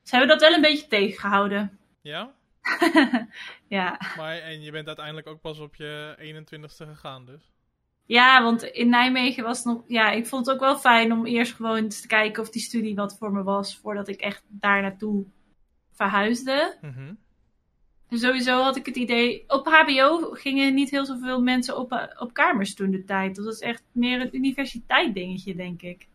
[0.03, 1.79] Ze hebben dat wel een beetje tegengehouden.
[2.01, 2.35] Ja?
[3.69, 4.01] ja.
[4.17, 7.51] Maar en je bent uiteindelijk ook pas op je 21ste gegaan dus?
[8.07, 9.83] Ja, want in Nijmegen was het nog.
[9.87, 12.95] Ja, ik vond het ook wel fijn om eerst gewoon te kijken of die studie
[12.95, 13.77] wat voor me was.
[13.77, 15.25] Voordat ik echt daar naartoe
[15.93, 16.77] verhuisde.
[16.81, 17.19] Mm -hmm.
[18.09, 19.45] Dus sowieso had ik het idee.
[19.47, 23.37] Op HBO gingen niet heel zoveel mensen op, op kamers toen de tijd.
[23.37, 26.09] Dat was echt meer een universiteit dingetje, denk ik.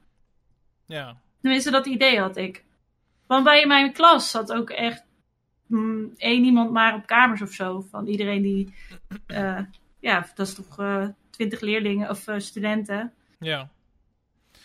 [0.86, 1.21] Ja.
[1.41, 2.63] Tenminste, dat idee had ik.
[3.28, 5.06] Want bij mijn klas zat ook echt
[5.67, 7.82] mm, één iemand maar op kamers of zo.
[7.89, 8.73] Van iedereen die.
[9.28, 9.60] Uh,
[9.99, 13.13] ja, dat is toch uh, twintig leerlingen of uh, studenten.
[13.39, 13.69] Ja.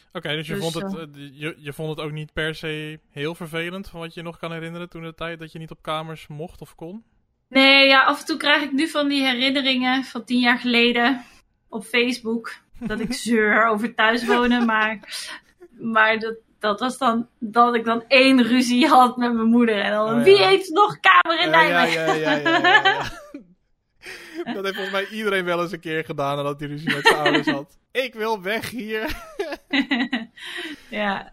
[0.09, 3.01] Oké, okay, dus, je, dus, vond het, je, je vond het ook niet per se
[3.11, 5.83] heel vervelend, van wat je nog kan herinneren toen de tijd dat je niet op
[5.83, 7.05] kamers mocht of kon?
[7.49, 11.25] Nee, ja, af en toe krijg ik nu van die herinneringen van tien jaar geleden
[11.69, 12.59] op Facebook.
[12.79, 14.99] Dat ik zeur over thuiswonen, maar,
[15.71, 19.81] maar dat, dat was dan dat ik dan één ruzie had met mijn moeder.
[19.81, 20.23] En dan, oh, ja.
[20.23, 22.19] wie heeft nog kamer in Nijmegen?
[22.19, 23.11] Ja, ja,
[24.55, 27.21] Dat heeft volgens mij iedereen wel eens een keer gedaan nadat hij ruzie met zijn
[27.25, 27.79] ouders had.
[27.93, 29.17] Ik wil weg hier.
[30.91, 31.33] ja.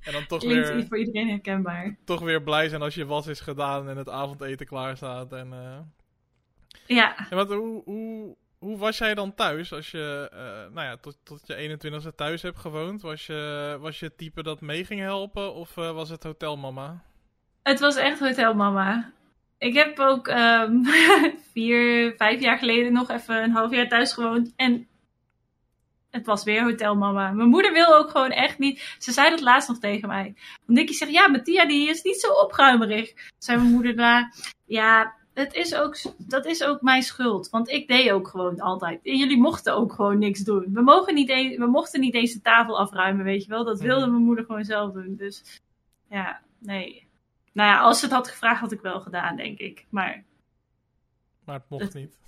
[0.00, 0.86] En dan toch Klinkt weer...
[0.86, 1.96] voor iedereen herkenbaar.
[2.04, 5.32] Toch weer blij zijn als je was is gedaan en het avondeten klaar staat.
[5.32, 5.78] En, uh...
[6.86, 7.28] Ja.
[7.30, 11.16] En wat, hoe, hoe, hoe was jij dan thuis als je, uh, nou ja, tot,
[11.22, 13.02] tot je 21ste thuis hebt gewoond?
[13.02, 17.02] Was je, was je type dat mee ging helpen of uh, was het hotelmama?
[17.62, 19.12] Het was echt hotelmama.
[19.58, 20.84] Ik heb ook um,
[21.52, 24.52] vier, vijf jaar geleden nog even een half jaar thuis gewoond.
[24.56, 24.86] En
[26.10, 27.30] het was weer hotelmama.
[27.30, 28.96] Mijn moeder wil ook gewoon echt niet.
[28.98, 30.34] Ze zei dat laatst nog tegen mij.
[30.66, 33.12] Want Nicky zegt, ja, Mattia die is niet zo opruimerig.
[33.38, 37.48] Zei mijn moeder daar, ja, het is ook, dat is ook mijn schuld.
[37.50, 39.00] Want ik deed ook gewoon altijd.
[39.04, 40.66] En jullie mochten ook gewoon niks doen.
[40.72, 43.64] We, mogen niet eens, we mochten niet eens de tafel afruimen, weet je wel.
[43.64, 44.10] Dat wilde Mhm.
[44.10, 45.16] mijn moeder gewoon zelf doen.
[45.16, 45.60] Dus
[46.10, 47.06] ja, nee.
[47.52, 49.86] Nou ja, als ze het had gevraagd, had ik wel gedaan, denk ik.
[49.88, 50.24] Maar
[51.44, 52.18] Maar het mocht Het- niet.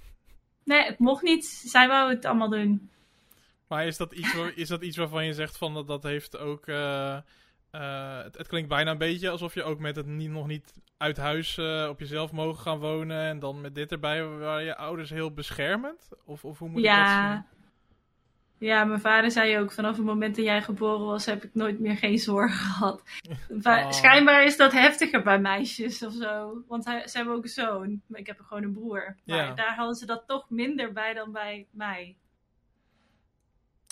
[0.64, 1.45] nee, het mocht niet.
[1.45, 2.90] Zij wou het allemaal doen.
[3.69, 6.38] Maar is dat iets, waar- is dat iets waarvan je zegt van dat dat heeft
[6.38, 6.66] ook.
[6.66, 7.16] eh,
[7.81, 10.73] eh, het, het klinkt bijna een beetje alsof je ook met het niet, nog niet
[10.97, 13.21] uit huis eh, op jezelf mogen gaan wonen.
[13.21, 16.09] En dan met dit erbij, waren je ouders heel beschermend?
[16.25, 17.45] Of, of hoe moet ik dat zien?
[18.59, 21.81] Ja, mijn vader zei ook, vanaf het moment dat jij geboren was, heb ik nooit
[21.81, 23.03] meer geen zorgen gehad.
[23.62, 23.91] Oh.
[23.91, 26.62] Schijnbaar is dat heftiger bij meisjes of zo.
[26.69, 29.17] Want hij, ze hebben ook een zoon, maar ik heb gewoon een broer.
[29.25, 29.55] Maar Ja.
[29.55, 32.17] daar hadden ze dat toch minder bij dan bij mij.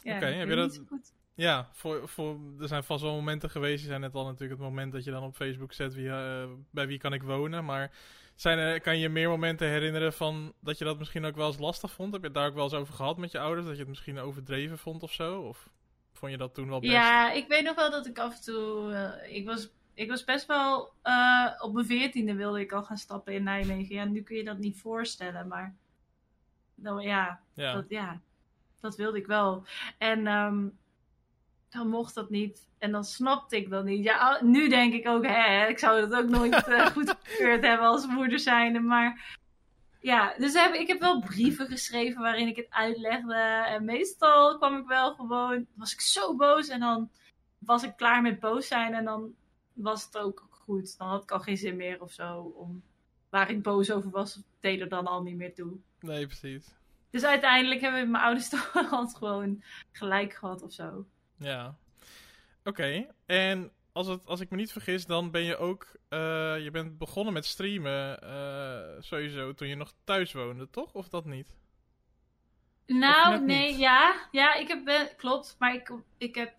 [0.03, 1.13] Ja, Oké, heb je dat- goed.
[1.35, 3.83] Ja, voor, voor, er zijn vast wel momenten geweest.
[3.83, 6.45] Je zei net al natuurlijk het moment dat je dan op Facebook zet wie, eh,
[6.71, 7.65] bij wie kan ik wonen.
[7.65, 7.91] Maar
[8.35, 11.47] zijn er, kan je je meer momenten herinneren van dat je dat misschien ook wel
[11.47, 12.13] eens lastig vond?
[12.13, 13.65] Heb je het daar ook wel eens over gehad met je ouders?
[13.67, 15.41] Dat je het misschien overdreven vond of zo?
[15.41, 15.69] Of
[16.13, 16.93] vond je dat toen wel best?
[16.93, 18.93] Ja, ik weet nog wel dat ik af en toe...
[18.93, 20.93] eh, ik, was, ik was best wel...
[21.03, 23.95] eh, op mijn veertiende wilde ik al gaan stappen in Nijmegen.
[23.95, 25.75] Ja, nu kun je dat niet voorstellen, maar...
[26.75, 27.73] Nou ja, ja.
[27.75, 28.21] Dat, ja,
[28.81, 29.65] dat wilde ik wel.
[29.99, 30.67] En ehm,
[31.75, 32.67] dan mocht dat niet.
[32.79, 34.05] En dan snapte ik dat niet.
[34.05, 38.07] Ja, nu denk ik ook, hè, ik zou dat ook nooit eh, goedgekeurd hebben als
[38.07, 38.81] moeder zijnde.
[38.81, 39.37] Maar
[40.01, 43.35] ja, dus heb, ik heb wel brieven geschreven waarin ik het uitlegde.
[43.67, 46.69] En meestal kwam ik wel gewoon, was ik zo boos.
[46.69, 47.11] En dan
[47.59, 48.95] was ik klaar met boos zijn.
[48.95, 49.35] En dan
[49.73, 50.99] was het ook goed.
[50.99, 52.53] Dan had ik al geen zin meer of zo.
[52.57, 52.83] Om,
[53.31, 55.73] waar ik boos over was, deed er dan al niet meer toe.
[56.01, 56.75] Nee, precies.
[57.11, 61.07] Dus uiteindelijk hebben mijn ouders toch altijd gewoon gelijk gehad of zo.
[61.39, 61.77] Ja.
[62.65, 65.87] Oké, en als, het, als ik me niet vergis, dan ben je ook...
[66.09, 66.19] eh,
[66.63, 70.93] je bent begonnen met streamen eh, sowieso toen je nog thuis woonde, toch?
[70.95, 71.53] Of dat niet?
[72.87, 73.79] Nou, nee, niet?
[73.79, 74.29] ja.
[74.31, 75.57] Ja, ik heb, ben- klopt.
[75.59, 76.53] Maar ik, ik heb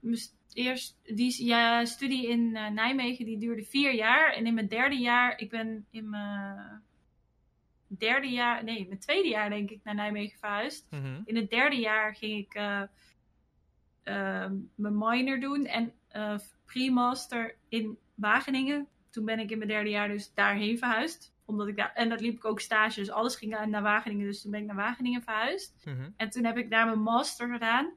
[0.00, 4.32] mijn st- eerst die ja, studie in Nijmegen, die duurde vier jaar.
[4.32, 6.82] En in mijn derde jaar, ik ben in mijn
[7.88, 10.86] derde jaar, nee, mijn tweede jaar denk ik naar Nijmegen verhuisd.
[10.90, 11.20] Mhm.
[11.24, 12.54] In het derde jaar ging ik
[14.74, 18.88] mijn minor doen en eh pre-master in Wageningen.
[19.10, 21.32] Toen ben ik in mijn derde jaar dus daarheen verhuisd.
[21.44, 24.26] Omdat ik daar, en dat liep ik ook stage, dus alles ging naar Wageningen.
[24.26, 25.76] Dus toen ben ik naar Wageningen verhuisd.
[25.84, 26.10] Mhm.
[26.16, 27.92] En toen heb ik daar mijn master gedaan.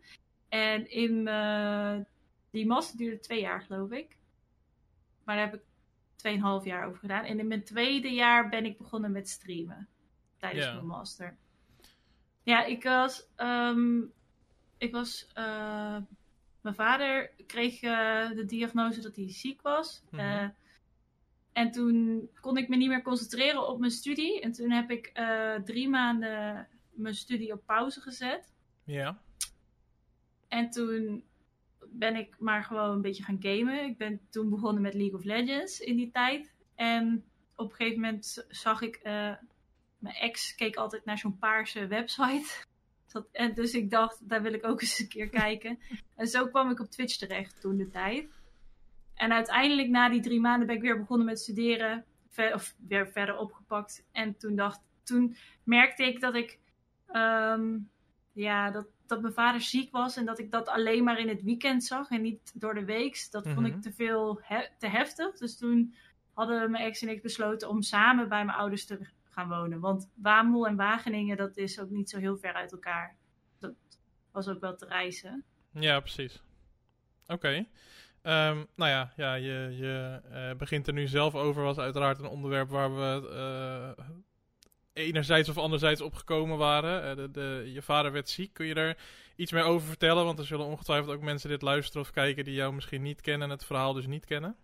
[0.49, 2.07] En in mijn-
[2.51, 4.17] die master duurde twee jaar, geloof ik.
[5.23, 5.61] Maar daar heb ik
[6.15, 7.23] tweeënhalf jaar over gedaan.
[7.23, 9.87] En in mijn tweede jaar ben ik begonnen met streamen.
[10.37, 11.37] Tijdens mijn master.
[12.43, 13.27] Ja, ik was...
[13.35, 14.01] ehm,
[14.83, 15.27] ik was...
[15.33, 15.97] eh,
[16.61, 20.03] mijn vader kreeg eh, de diagnose dat hij ziek was.
[20.11, 20.19] Mhm.
[20.19, 20.47] Eh,
[21.53, 24.41] en toen kon ik me niet meer concentreren op mijn studie.
[24.41, 25.11] En toen heb ik
[25.65, 28.53] drie maanden mijn studie op pauze gezet.
[28.83, 29.21] Ja.
[30.47, 31.23] En toen
[31.87, 33.83] ben ik maar gewoon een beetje gaan gamen.
[33.83, 36.53] Ik ben toen begonnen met League of Legends in die tijd.
[36.75, 38.99] En op een gegeven moment zag ik...
[39.97, 42.65] mijn ex keek altijd naar zo'n paarse website.
[43.13, 45.79] Dat, en dus ik dacht, daar wil ik ook eens een keer kijken.
[46.15, 48.27] En zo kwam ik op Twitch terecht toen de tijd.
[49.15, 52.05] En uiteindelijk na die drie maanden ben ik weer begonnen met studeren.
[52.29, 54.05] Ver, of weer verder opgepakt.
[54.11, 56.59] En toen, dacht, toen merkte ik dat ik...
[57.07, 57.77] ehm,
[58.33, 61.41] ja, dat, dat mijn vader ziek was en dat ik dat alleen maar in het
[61.43, 63.27] weekend zag en niet door de week.
[63.31, 63.65] Dat vond Mhm.
[63.75, 65.37] ik te veel he- te heftig.
[65.37, 65.93] Dus toen
[66.33, 68.99] hadden mijn ex en ik besloten om samen bij mijn ouders te
[69.33, 69.79] gaan wonen.
[69.79, 73.15] Want Wamel en Wageningen, dat is ook niet zo heel ver uit elkaar.
[73.59, 73.73] Dat
[74.31, 75.43] was ook wel te reizen.
[75.71, 76.43] Ja, precies.
[77.27, 77.65] Oké.
[78.21, 81.63] Ehm, nou ja, ja je, je eh, begint er nu zelf over.
[81.63, 83.29] Was uiteraard een onderwerp waar we
[83.97, 84.05] eh,
[84.93, 87.03] enerzijds of anderzijds op gekomen waren.
[87.09, 88.53] Eh, de, de, je vader werd ziek.
[88.53, 88.97] Kun je daar
[89.35, 90.25] iets meer over vertellen?
[90.25, 93.47] Want er zullen ongetwijfeld ook mensen dit luisteren of kijken die jou misschien niet kennen
[93.47, 94.55] en het verhaal dus niet kennen.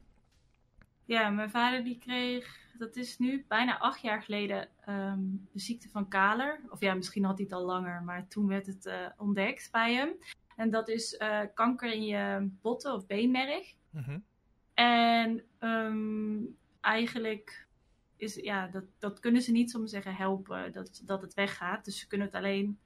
[1.06, 5.20] Ja, mijn vader die kreeg, dat is nu bijna acht jaar geleden, ehm,
[5.52, 6.62] de ziekte van Kaler.
[6.70, 9.94] Of ja, misschien had hij het al langer, maar toen werd het eh, ontdekt bij
[9.94, 10.14] hem.
[10.56, 13.74] En dat is eh, kanker in je botten of beenmerg.
[13.90, 14.20] Mhm.
[14.74, 16.40] En ehm,
[16.82, 17.68] eigenlijk
[18.16, 21.86] is, ja, dat, dat kunnen ze niet, zomaar zeggen, helpen dat, dat het weggaat.
[21.86, 22.80] Dus ze kunnen het alleen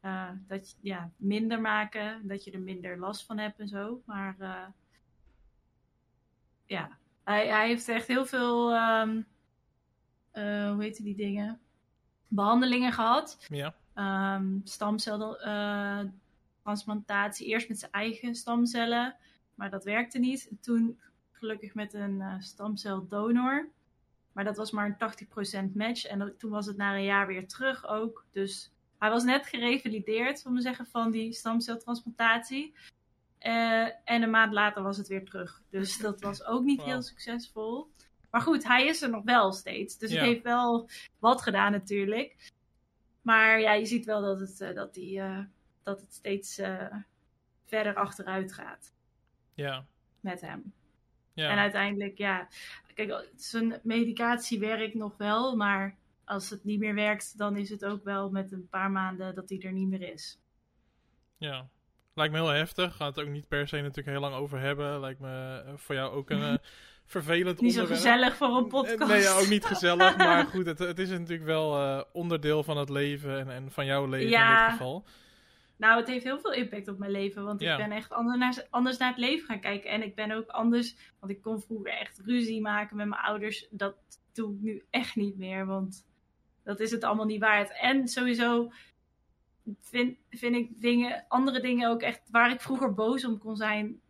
[0.00, 4.02] eh, dat, ja, minder maken, dat je er minder last van hebt en zo.
[4.04, 4.36] Maar
[6.66, 9.22] ja, hij, hij heeft echt heel veel, ehm,
[10.34, 11.60] eh, hoe heet die dingen?
[12.28, 13.46] Behandelingen gehad.
[13.48, 13.74] Ja.
[13.94, 17.46] Ehm stamceltransplantatie.
[17.46, 19.16] Eerst met zijn eigen stamcellen,
[19.54, 20.48] maar dat werkte niet.
[20.50, 21.00] En toen
[21.32, 23.68] gelukkig met een eh, stamceldonor.
[24.32, 26.04] Maar dat was maar een 80% match.
[26.04, 28.24] En dat, toen was het na een jaar weer terug ook.
[28.32, 32.74] Dus hij was net gerevalideerd, om te zeggen, van die stamceltransplantatie.
[33.40, 35.62] Uh, en een maand later was het weer terug.
[35.70, 37.92] Dus dat was ook niet heel succesvol.
[38.34, 39.98] Maar goed, hij is er nog wel steeds.
[39.98, 40.16] Dus ja.
[40.16, 42.52] het heeft wel wat gedaan natuurlijk.
[43.22, 45.38] Maar ja, je ziet wel dat het, uh, dat die, uh,
[45.82, 46.60] dat het steeds
[47.64, 48.92] verder achteruit gaat.
[49.54, 49.86] Ja.
[50.20, 50.72] Met hem.
[51.32, 51.50] Ja.
[51.50, 52.48] En uiteindelijk, ja.
[52.94, 57.84] Kijk, zijn medicatie werkt nog wel, maar als het niet meer werkt, dan is het
[57.84, 60.38] ook wel met een paar maanden dat hij er niet meer is.
[61.36, 61.68] Ja,
[62.14, 62.96] lijkt me heel heftig.
[62.96, 65.00] Gaat het ook niet per se natuurlijk heel lang over hebben.
[65.00, 66.58] Lijkt me eh, voor jou ook een
[67.06, 67.88] vervelend niet onderwerp.
[67.88, 69.12] Niet zo gezellig voor een podcast.
[69.12, 70.16] Nee, ja, ook niet gezellig.
[70.26, 73.86] maar goed, het, het is natuurlijk wel uh, onderdeel van het leven en, en van
[73.86, 74.58] jouw leven ja.
[74.58, 75.04] in dit geval.
[75.76, 77.44] Nou, het heeft heel veel impact op mijn leven.
[77.44, 79.90] Want ik ben echt anders naar, anders naar het leven gaan kijken.
[79.90, 80.96] En ik ben ook anders.
[81.20, 83.66] Want ik kon vroeger echt ruzie maken met mijn ouders.
[83.70, 83.96] Dat
[84.32, 85.66] doe ik nu echt niet meer.
[85.66, 86.06] Want
[86.64, 87.78] dat is het allemaal niet waard.
[87.80, 88.72] En sowieso
[89.80, 94.00] vind, vind ik dingen, andere dingen ook echt waar ik vroeger boos om kon zijn.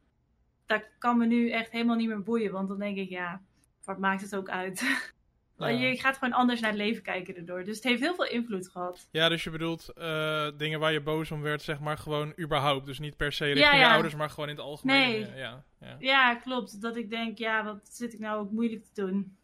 [0.67, 2.53] Dat kan me nu echt helemaal niet meer boeien.
[2.53, 3.41] Want dan denk ik, ja,
[3.85, 4.83] wat maakt het ook uit?
[5.59, 5.69] Ja.
[5.69, 7.65] Je gaat gewoon anders naar het leven kijken erdoor.
[7.65, 9.09] Dus het heeft heel veel invloed gehad.
[9.11, 12.87] Ja, dus je bedoelt uh, dingen waar je boos om werd, zeg maar gewoon überhaupt.
[12.87, 13.87] Dus niet per se richting ja, ja.
[13.87, 15.21] je ouders, maar gewoon in het algemeen.
[15.21, 15.37] Nee.
[15.37, 15.97] Ja, ja.
[15.99, 16.81] ja, klopt.
[16.81, 19.37] Dat ik denk, ja, wat zit ik nou ook moeilijk te doen?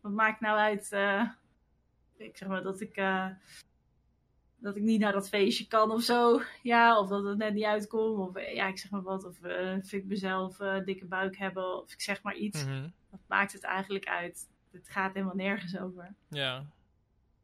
[0.00, 0.90] Wat maakt nou uit?
[0.92, 1.22] Uh,
[2.16, 3.26] ik zeg maar dat ik, uh,
[4.62, 6.40] dat ik niet naar dat feestje kan of zo.
[6.62, 8.28] Ja, of dat het net niet uitkomt.
[8.28, 9.24] Of ja, ik zeg maar wat.
[9.24, 9.36] Of
[9.80, 11.82] vind ik mezelf dikke buik hebben.
[11.82, 12.64] Of ik zeg maar iets.
[12.64, 12.92] Mm -hmm.
[13.10, 14.50] Wat maakt het eigenlijk uit?
[14.72, 16.14] het gaat helemaal nergens over.
[16.28, 16.66] Ja.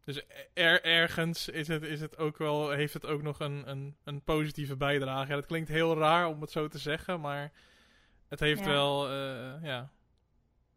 [0.05, 0.23] Dus
[0.55, 4.23] er, ergens is het, is het ook wel, heeft het ook nog een, een, een
[4.23, 5.29] positieve bijdrage.
[5.29, 7.53] Ja, dat klinkt heel raar om het zo te zeggen, maar
[8.29, 8.67] het heeft ja.
[8.67, 9.91] wel, uh, ja.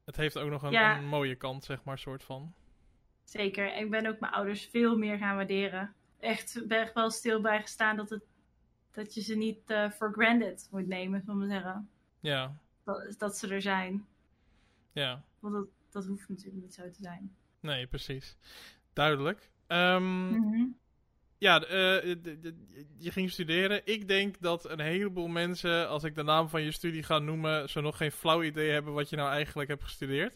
[0.05, 0.97] Het heeft ook nog een, ja.
[0.97, 2.53] een, mooie kant, zeg maar, soort van.
[3.23, 3.75] Zeker.
[3.75, 5.93] Ik ben ook mijn ouders veel meer gaan waarderen.
[6.21, 8.23] Echt, ben echt wel stil bij gestaan dat, het,
[8.91, 11.89] dat je ze niet uh, for granted moet nemen, zullen we zeggen.
[12.19, 12.55] Ja.
[12.83, 14.05] Dat, dat ze er zijn.
[14.91, 15.23] Ja.
[15.39, 17.35] Want dat, dat hoeft natuurlijk niet zo te zijn.
[17.59, 18.37] Nee, precies.
[18.93, 19.49] Duidelijk.
[19.67, 20.79] Um, mm -hmm.
[21.37, 22.15] Ja, uh,
[22.97, 23.81] je ging studeren.
[23.85, 27.69] Ik denk dat een heleboel mensen, als ik de naam van je studie ga noemen,
[27.69, 30.33] zo nog geen flauw idee hebben wat je nou eigenlijk hebt gestudeerd.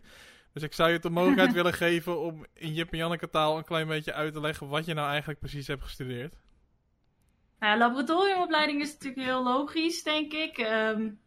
[0.56, 3.64] Dus ik zou je de mogelijkheid willen geven om in Jip en Janneke taal een
[3.64, 6.36] klein beetje uit te leggen wat je nou eigenlijk precies hebt gestudeerd.
[7.60, 10.58] Nou, laboratoriumopleiding is natuurlijk heel logisch, denk ik.
[10.58, 11.20] Um,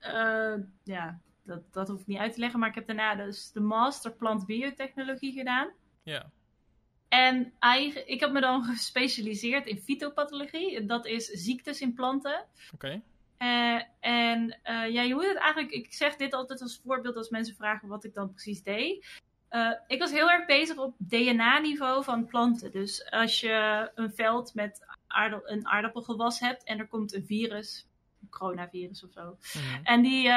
[0.00, 2.58] uh, ja, dat, dat hoef ik niet uit te leggen.
[2.58, 5.70] Maar ik heb daarna dus de master plant biotechnologie gedaan.
[6.02, 6.30] Ja.
[7.08, 10.86] En eigen, ik heb me dan gespecialiseerd in fytopathologie.
[10.86, 12.44] Dat is ziektes in planten.
[12.72, 12.74] Oké.
[12.74, 13.02] Okay.
[13.42, 15.72] Uh, en uh, ja, je moet het eigenlijk...
[15.72, 19.20] Ik zeg dit altijd als voorbeeld als mensen vragen wat ik dan precies deed.
[19.50, 22.72] Uh, ik was heel erg bezig op DNA-niveau van planten.
[22.72, 27.86] Dus als je een veld met aardappel, een aardappelgewas hebt en er komt een virus
[28.30, 29.36] coronavirus of zo.
[29.52, 29.84] Mhm.
[29.84, 30.28] En die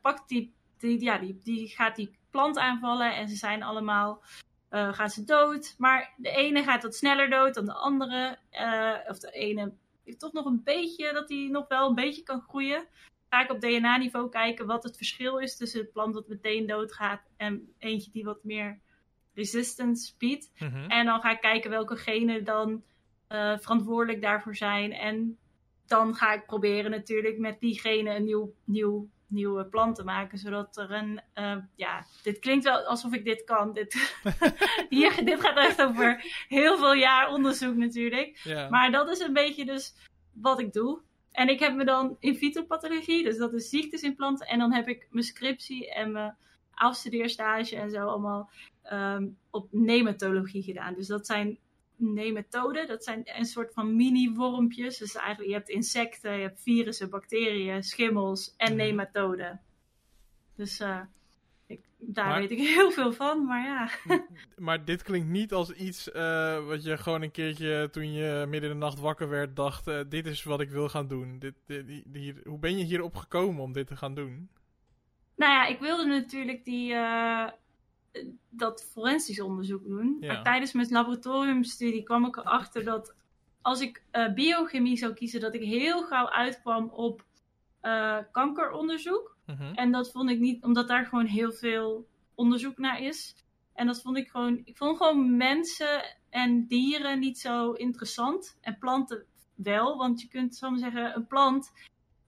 [0.00, 4.22] pakt die, die, ja, die, die gaat die plant aanvallen en ze zijn allemaal,
[4.70, 5.74] uh, gaan ze dood.
[5.78, 8.38] Maar de ene gaat wat sneller dood dan de andere.
[8.52, 9.72] Uh, of de ene
[10.04, 12.86] heeft toch nog een beetje, dat hij nog wel een beetje kan groeien.
[13.28, 17.22] Ga ik op DNA-niveau kijken wat het verschil is tussen het plant dat meteen doodgaat
[17.36, 18.80] en eentje die wat meer
[19.34, 20.50] resistance biedt.
[20.58, 20.90] Mm -hmm.
[20.90, 22.82] En dan ga ik kijken welke genen dan
[23.28, 24.92] uh, verantwoordelijk daarvoor zijn.
[24.92, 25.38] En
[25.86, 30.38] dan ga ik proberen natuurlijk met diegene een nieuw, nieuw, nieuwe plan te maken.
[30.38, 33.72] Zodat er een, uh, ja, dit klinkt wel alsof ik dit kan.
[33.72, 34.18] Dit,
[34.88, 38.40] Hier, dit gaat echt over heel veel jaar onderzoek natuurlijk.
[38.44, 38.68] Ja.
[38.68, 39.94] Maar dat is een beetje dus
[40.32, 41.00] wat ik doe.
[41.32, 44.46] En ik heb me dan in fytopathologie, dus dat is ziektes in planten.
[44.46, 46.36] En dan heb ik mijn scriptie en mijn
[46.74, 48.50] afstudeerstage en zo allemaal
[48.92, 50.94] um, op nematologie gedaan.
[50.94, 51.58] Dus dat zijn
[52.02, 52.86] nematoden.
[52.86, 54.98] Dat zijn een soort van mini-wormpjes.
[54.98, 59.60] Dus eigenlijk, je hebt insecten, je hebt virussen, bacteriën, schimmels en nematoden.
[60.56, 61.00] Dus uh,
[61.66, 63.90] ik, daar maar, weet ik heel veel van, maar ja.
[64.66, 68.70] maar dit klinkt niet als iets uh, wat je gewoon een keertje toen je midden
[68.70, 71.38] in de nacht wakker werd dacht, uh, dit is wat ik wil gaan doen.
[71.38, 74.50] Dit, dit, hier, hoe ben je hierop gekomen om dit te gaan doen?
[75.36, 76.94] Nou ja, ik wilde natuurlijk die
[78.48, 80.16] dat forensisch onderzoek doen.
[80.20, 80.32] Ja.
[80.32, 83.14] Maar tijdens mijn laboratoriumstudie kwam ik erachter dat
[83.62, 87.24] als ik uh, biochemie zou kiezen, dat ik heel gauw uitkwam op
[87.82, 89.36] uh, kankeronderzoek.
[89.46, 89.74] Mm -hmm.
[89.74, 93.34] En dat vond ik niet, omdat daar gewoon heel veel onderzoek naar is.
[93.74, 98.58] En dat vond ik gewoon, ik vond gewoon mensen en dieren niet zo interessant.
[98.60, 101.72] En planten wel, want je kunt, zal ik zeggen, een plant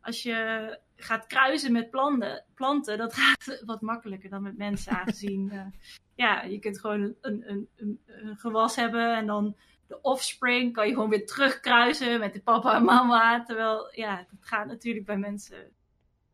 [0.05, 5.51] als je gaat kruisen met planten, planten dat gaat wat makkelijker dan met mensen aangezien.
[5.53, 5.67] uh,
[6.15, 10.87] ja, je kunt gewoon een, een, een, een, gewas hebben en dan de offspring kan
[10.87, 13.45] je gewoon weer terugkruisen met de papa en mama.
[13.45, 15.71] Terwijl, ja, dat gaat natuurlijk bij mensen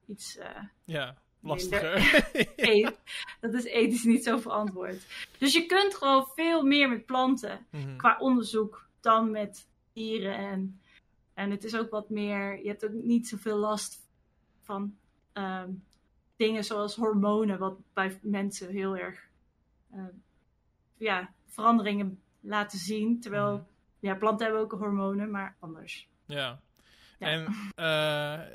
[0.06, 0.36] iets...
[0.36, 0.44] Uh,
[0.84, 2.24] ja, lastiger.
[3.40, 5.06] dat is ethisch niet zo verantwoord.
[5.38, 7.96] Dus je kunt gewoon veel meer met planten mm -hmm.
[7.96, 10.34] qua onderzoek dan met dieren.
[10.34, 10.80] En,
[11.40, 14.08] en het is ook wat meer, je hebt ook niet zoveel last
[14.62, 14.96] van
[15.32, 15.84] um,
[16.36, 19.28] dingen zoals hormonen, wat bij mensen heel erg
[19.94, 20.04] uh,
[20.96, 23.20] ja, veranderingen laten zien.
[23.20, 23.66] Terwijl, mm.
[24.00, 26.08] ja, planten hebben ook hormonen, maar anders.
[26.26, 26.60] Ja.
[27.18, 27.26] ja.
[27.26, 27.42] En
[27.76, 28.46] uh,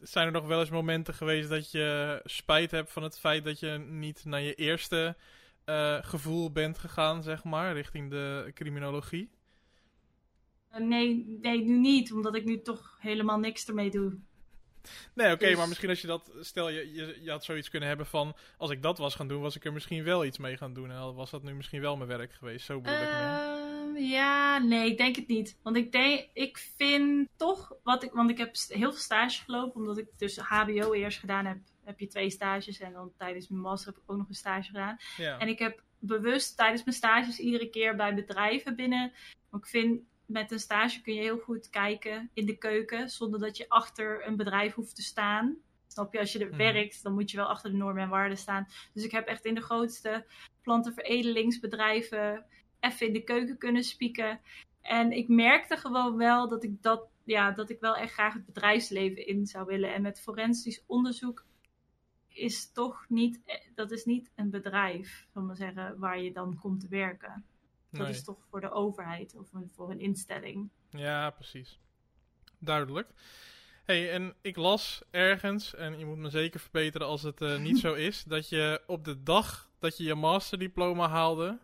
[0.00, 3.60] zijn er nog wel eens momenten geweest dat je spijt hebt van het feit dat
[3.60, 5.16] je niet naar je eerste
[5.64, 9.30] uh, gevoel bent gegaan, zeg maar, richting de criminologie?
[10.78, 14.18] Nee, nee, nu niet, omdat ik nu toch helemaal niks ermee doe.
[15.14, 15.58] Nee, oké, okay, dus...
[15.58, 16.32] maar misschien als je dat...
[16.40, 18.36] Stel, je, je, je, had zoiets kunnen hebben van...
[18.58, 20.90] Als ik dat was gaan doen, was ik er misschien wel iets mee gaan doen.
[20.90, 22.66] En was dat nu misschien wel mijn werk geweest.
[22.66, 25.56] Zo bedoel ik uh, Ja, nee, ik denk het niet.
[25.62, 26.28] Want ik denk...
[26.32, 27.72] Ik vind toch...
[27.82, 29.80] Wat ik, want ik heb heel veel stage gelopen.
[29.80, 31.58] Omdat ik dus HBO eerst gedaan heb.
[31.84, 32.80] Heb je twee stages.
[32.80, 34.96] En dan tijdens mijn master heb ik ook nog een stage gedaan.
[35.16, 35.38] Ja.
[35.38, 39.12] En ik heb bewust tijdens mijn stages iedere keer bij bedrijven binnen...
[39.50, 43.40] Want ik vind met een stage kun je heel goed kijken in de keuken, zonder
[43.40, 45.56] dat je achter een bedrijf hoeft te staan.
[45.86, 46.56] Snap je, als je er mm.
[46.56, 48.68] werkt, dan moet je wel achter de normen en waarden staan.
[48.92, 50.26] Dus ik heb echt in de grootste
[50.62, 52.44] plantenveredelingsbedrijven
[52.80, 54.40] even in de keuken kunnen spieken.
[54.80, 58.46] En ik merkte gewoon wel dat ik dat, ja, dat ik wel echt graag het
[58.46, 59.94] bedrijfsleven in zou willen.
[59.94, 61.44] En met forensisch onderzoek
[62.28, 63.40] is toch niet,
[63.74, 67.44] dat is niet een bedrijf, zal maar zeggen, waar je dan komt te werken.
[67.96, 68.16] Dat Nee.
[68.16, 70.70] is toch voor de overheid of voor een instelling.
[70.90, 71.78] Ja, precies.
[72.58, 73.08] Duidelijk.
[73.84, 77.78] hey, en ik las ergens, en je moet me zeker verbeteren als het eh, niet
[77.86, 81.58] zo is, dat je op de dag dat je je masterdiploma haalde,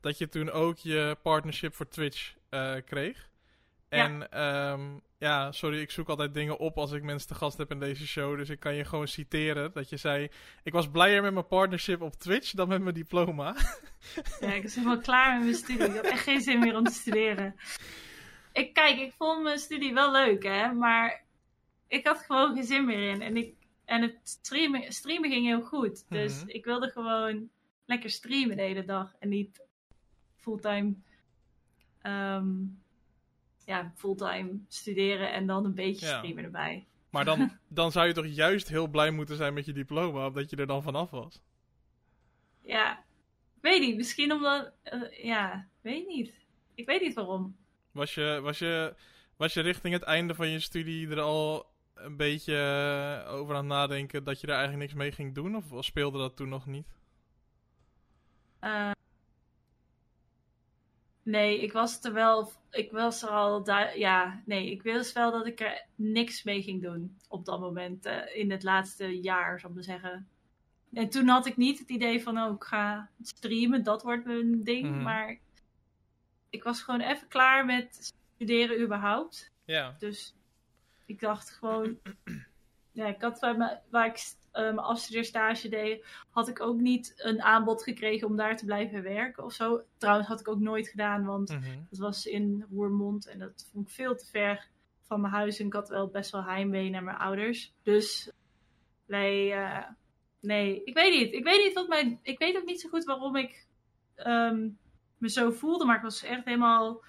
[0.00, 3.30] dat je toen ook je partnership voor Twitch eh, kreeg.
[3.88, 4.04] Ja.
[4.04, 7.70] En ehm, ja, sorry, ik zoek altijd dingen op als ik mensen te gast heb
[7.70, 8.36] in deze show.
[8.36, 10.28] Dus ik kan je gewoon citeren dat je zei:
[10.62, 13.54] Ik was blijer met mijn partnership op Twitch dan met mijn diploma.
[14.40, 15.84] Ja, ik was helemaal klaar met mijn studie.
[15.86, 17.54] Ik had echt geen zin meer om te studeren.
[18.52, 20.72] Ik, kijk, ik vond mijn studie wel leuk, hè.
[20.72, 21.24] Maar
[21.88, 23.22] ik had gewoon geen zin meer in.
[23.22, 23.54] En, ik,
[23.84, 26.04] en het streamen, streamen ging heel goed.
[26.08, 26.48] Dus Mhm.
[26.48, 27.50] ik wilde gewoon
[27.84, 29.14] lekker streamen de hele dag.
[29.18, 29.62] En niet
[30.36, 30.94] fulltime...
[32.02, 32.54] ehm,
[33.66, 36.18] ja, fulltime studeren en dan een beetje Ja.
[36.18, 36.86] streamen erbij.
[37.10, 40.50] Maar dan, dan zou je toch juist heel blij moeten zijn met je diploma, omdat
[40.50, 41.42] je er dan vanaf was.
[42.60, 43.04] Ja,
[43.60, 43.96] weet niet.
[43.96, 44.72] Misschien omdat...
[44.82, 46.32] eh, ja, weet niet.
[46.74, 47.56] Ik weet niet waarom.
[47.92, 48.94] Was je, was, je,
[49.36, 52.54] was je richting het einde van je studie er al een beetje
[53.26, 55.56] eh, over aan het nadenken dat je er eigenlijk niks mee ging doen?
[55.56, 56.86] Of speelde dat toen nog niet?
[58.58, 58.90] Eh,
[61.22, 62.52] nee, ik was er wel.
[62.70, 63.70] Ik was er al.
[63.94, 68.06] Ja, nee, ik wist wel dat ik er niks mee ging doen op dat moment.
[68.06, 70.28] eh, in het laatste jaar, zal ik maar zeggen.
[70.92, 74.60] En toen had ik niet het idee van, oh, ik ga streamen, dat wordt mijn
[74.62, 74.90] ding.
[74.90, 75.02] Mhm.
[75.02, 75.38] Maar
[76.50, 79.50] ik was gewoon even klaar met studeren überhaupt.
[79.64, 79.94] Ja.
[79.98, 80.34] Dus
[81.06, 81.98] ik dacht gewoon.
[82.94, 87.42] Ja, ik had bij me, waar ik mijn afstudeerstage deed, had ik ook niet een
[87.42, 89.82] aanbod gekregen om daar te blijven werken of zo.
[89.98, 91.78] Trouwens, had ik ook nooit gedaan, want Mhm.
[91.90, 94.68] dat was in Roermond en dat vond ik veel te ver
[95.02, 95.58] van mijn huis.
[95.58, 97.72] En ik had wel best wel heimwee naar mijn ouders.
[97.82, 98.30] Dus
[99.06, 99.84] nee, eh,
[100.40, 101.32] nee, ik weet niet.
[101.32, 102.18] Ik weet niet wat mijn.
[102.22, 103.66] Ik weet ook niet zo goed waarom ik
[104.14, 104.68] ehm,
[105.18, 107.02] me zo voelde, maar ik was echt helemaal.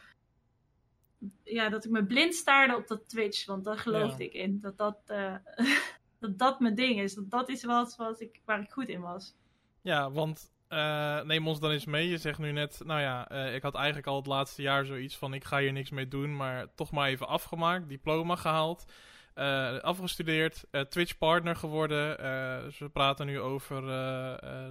[1.43, 4.29] Ja, dat ik me blind staarde op dat Twitch, want daar geloofde Ja.
[4.29, 4.59] ik in.
[4.59, 5.35] Dat dat, eh,
[6.23, 7.13] dat dat mijn ding is.
[7.13, 9.35] Dat dat is wat, wat ik, waar ik goed in was.
[9.81, 12.09] Ja, want eh, neem ons dan eens mee.
[12.09, 15.17] Je zegt nu net, nou ja, eh, ik had eigenlijk al het laatste jaar zoiets
[15.17, 18.91] van ik ga hier niks mee doen, maar toch maar even afgemaakt, diploma gehaald,
[19.33, 22.17] eh, afgestudeerd, Twitch partner geworden.
[22.63, 23.81] Dus we praten nu over,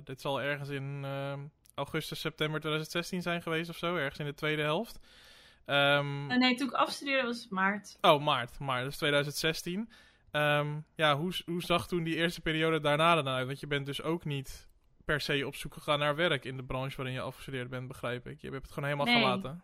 [0.05, 1.05] dit zal ergens in
[1.73, 4.99] eh, augustus, september 2016 zijn geweest of zo, ergens in de tweede helft.
[5.65, 7.99] Ehm, nee, toen ik afstudeerde was het maart.
[8.01, 8.59] Oh, maart.
[8.59, 9.91] maart, dus 2016.
[10.33, 13.47] Ehm, ja, hoe, hoe zag toen die eerste periode daarna dan uit?
[13.47, 14.69] Want je bent dus ook niet
[15.05, 18.27] per se op zoek gegaan naar werk in de branche waarin je afgestudeerd bent, begrijp
[18.27, 18.41] ik.
[18.41, 19.23] Je hebt het gewoon helemaal Nee.
[19.23, 19.63] gelaten.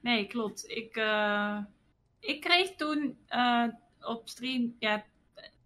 [0.00, 0.68] Nee, klopt.
[0.68, 1.58] Ik, eh,
[2.20, 3.64] ik kreeg toen eh,
[4.00, 4.76] op stream.
[4.78, 5.04] Ja,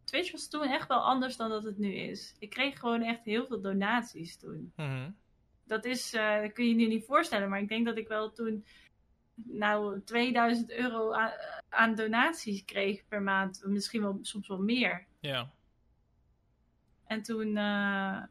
[0.05, 2.35] Twitch was toen echt wel anders dan dat het nu is.
[2.39, 4.73] Ik kreeg gewoon echt heel veel donaties toen.
[4.77, 5.11] Mhm.
[5.65, 8.09] Dat is, eh, dat kun je je nu niet voorstellen, maar ik denk dat ik
[8.09, 8.65] wel toen
[9.45, 11.31] nou 2000 euro aan,
[11.69, 13.63] aan donaties kreeg per maand.
[13.67, 15.07] Misschien wel soms wel meer.
[15.21, 15.51] Ja.
[17.07, 18.23] En toen, eh,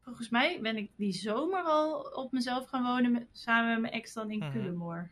[0.00, 3.92] volgens mij ben ik die zomer al op mezelf gaan wonen met- samen met mijn
[3.92, 4.40] ex dan in.
[4.52, 5.08] Culemborg.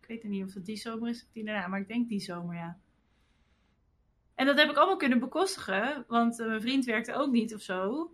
[0.00, 2.20] Ik weet niet of het die zomer is of die daarna, maar ik denk die
[2.20, 2.78] zomer, ja.
[4.34, 7.60] En dat heb ik allemaal kunnen bekostigen, want eh, mijn vriend werkte ook niet of
[7.60, 8.10] zo.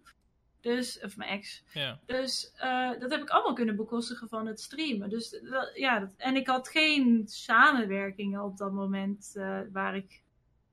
[0.62, 1.62] Dus, of mijn ex.
[1.72, 2.00] Ja.
[2.06, 5.08] Dus eh, dat heb ik allemaal kunnen bekostigen van het streamen.
[5.10, 10.22] Dus dat- ja, dat- en ik had geen samenwerkingen op dat moment eh, waar ik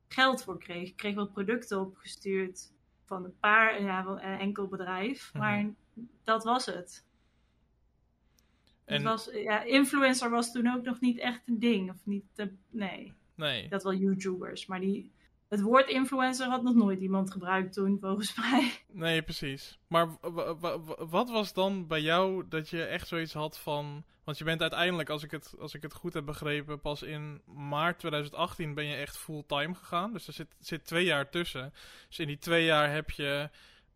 [0.08, 0.88] geld voor kreeg.
[0.90, 2.72] Ik kreeg wat producten opgestuurd
[3.06, 5.30] van een paar, ja, een enkel bedrijf.
[5.34, 5.44] Mhm.
[5.44, 5.66] Maar
[6.24, 7.06] dat was het.
[8.86, 11.90] En- Het was, ja, influencer was toen ook nog niet echt een ding.
[11.90, 12.24] Of niet,
[12.70, 13.68] nee, Nee.
[13.70, 14.66] dat wel YouTubers.
[14.66, 15.12] Maar die,
[15.50, 18.72] het woord influencer had nog nooit iemand gebruikt toen, volgens mij.
[18.92, 19.80] Nee, precies.
[19.88, 20.08] Maar
[21.10, 24.04] wat was dan bij jou dat je echt zoiets had van...
[24.24, 27.42] Want je bent uiteindelijk, als ik het, als ik het goed heb begrepen, pas in
[27.46, 30.14] maart 2018 ben je echt fulltime gegaan.
[30.14, 31.74] Dus er zit, zit twee jaar tussen.
[32.08, 33.50] Dus in die twee jaar heb je...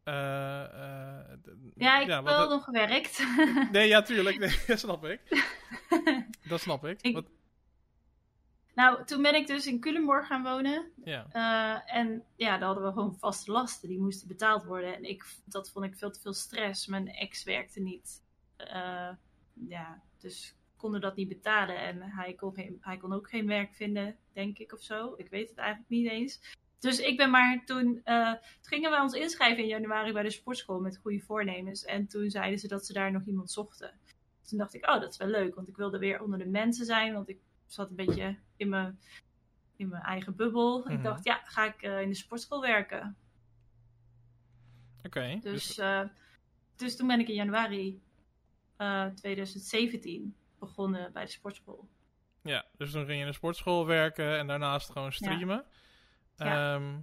[0.04, 0.70] eh, eh,
[1.76, 3.24] Ja, ik ja, heb wel nog gewerkt.
[3.72, 4.40] Nee, ja, tuurlijk.
[4.40, 5.20] Nee, dat snap ik.
[6.50, 7.02] Dat snap ik.
[7.02, 7.30] Ik- Wat-
[8.76, 10.92] nou, toen ben ik dus in Culemborg gaan wonen.
[11.04, 11.26] ja.
[11.32, 13.90] Eh, en ja, daar hadden we gewoon vaste lasten.
[13.90, 14.96] Die moesten betaald worden.
[14.96, 16.88] En ik, dat vond ik veel te veel stress.
[16.88, 18.24] Mijn ex werkte niet.
[18.56, 19.10] Eh,
[19.68, 21.78] ja, dus konden dat niet betalen.
[21.78, 25.14] En hij kon, geen, hij kon ook geen werk vinden, denk ik of zo.
[25.18, 26.56] Ik weet het eigenlijk niet eens.
[26.80, 28.02] Dus ik ben maar toen...
[28.04, 31.86] eh, toen gingen we ons inschrijven in januari bij de sportschool met goede voornemens.
[31.86, 33.92] En toen zeiden ze dat ze daar nog iemand zochten.
[34.48, 35.56] Toen dacht ik, oh, dat is wel leuk.
[35.56, 37.14] Want ik wilde weer onder de mensen zijn.
[37.14, 39.00] Want ik zat een beetje in mijn,
[39.76, 40.80] in mijn eigen bubbel.
[40.80, 40.92] Mhm.
[40.92, 43.18] Ik dacht, ja, ga ik eh, in de sportschool werken.
[45.04, 45.40] Oké.
[45.42, 46.02] Dus, Dus, eh,
[46.76, 48.02] dus toen ben ik in januari
[48.78, 51.88] eh, 2017 begonnen bij de sportschool.
[52.42, 55.66] ja, dus toen ging je in de sportschool werken en daarnaast gewoon streamen.
[56.36, 56.76] Ja.
[56.76, 57.00] Ehm,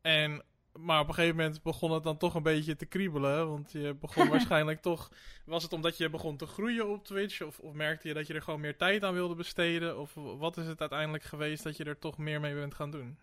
[0.00, 0.44] en,
[0.78, 3.48] maar op een gegeven moment begon het dan toch een beetje te kriebelen.
[3.48, 5.10] Want je begon waarschijnlijk toch...
[5.44, 7.42] Was het omdat je begon te groeien op Twitch?
[7.42, 9.98] Of, of merkte je dat je er gewoon meer tijd aan wilde besteden?
[9.98, 13.18] Of wat is het uiteindelijk geweest dat je er toch meer mee bent gaan doen?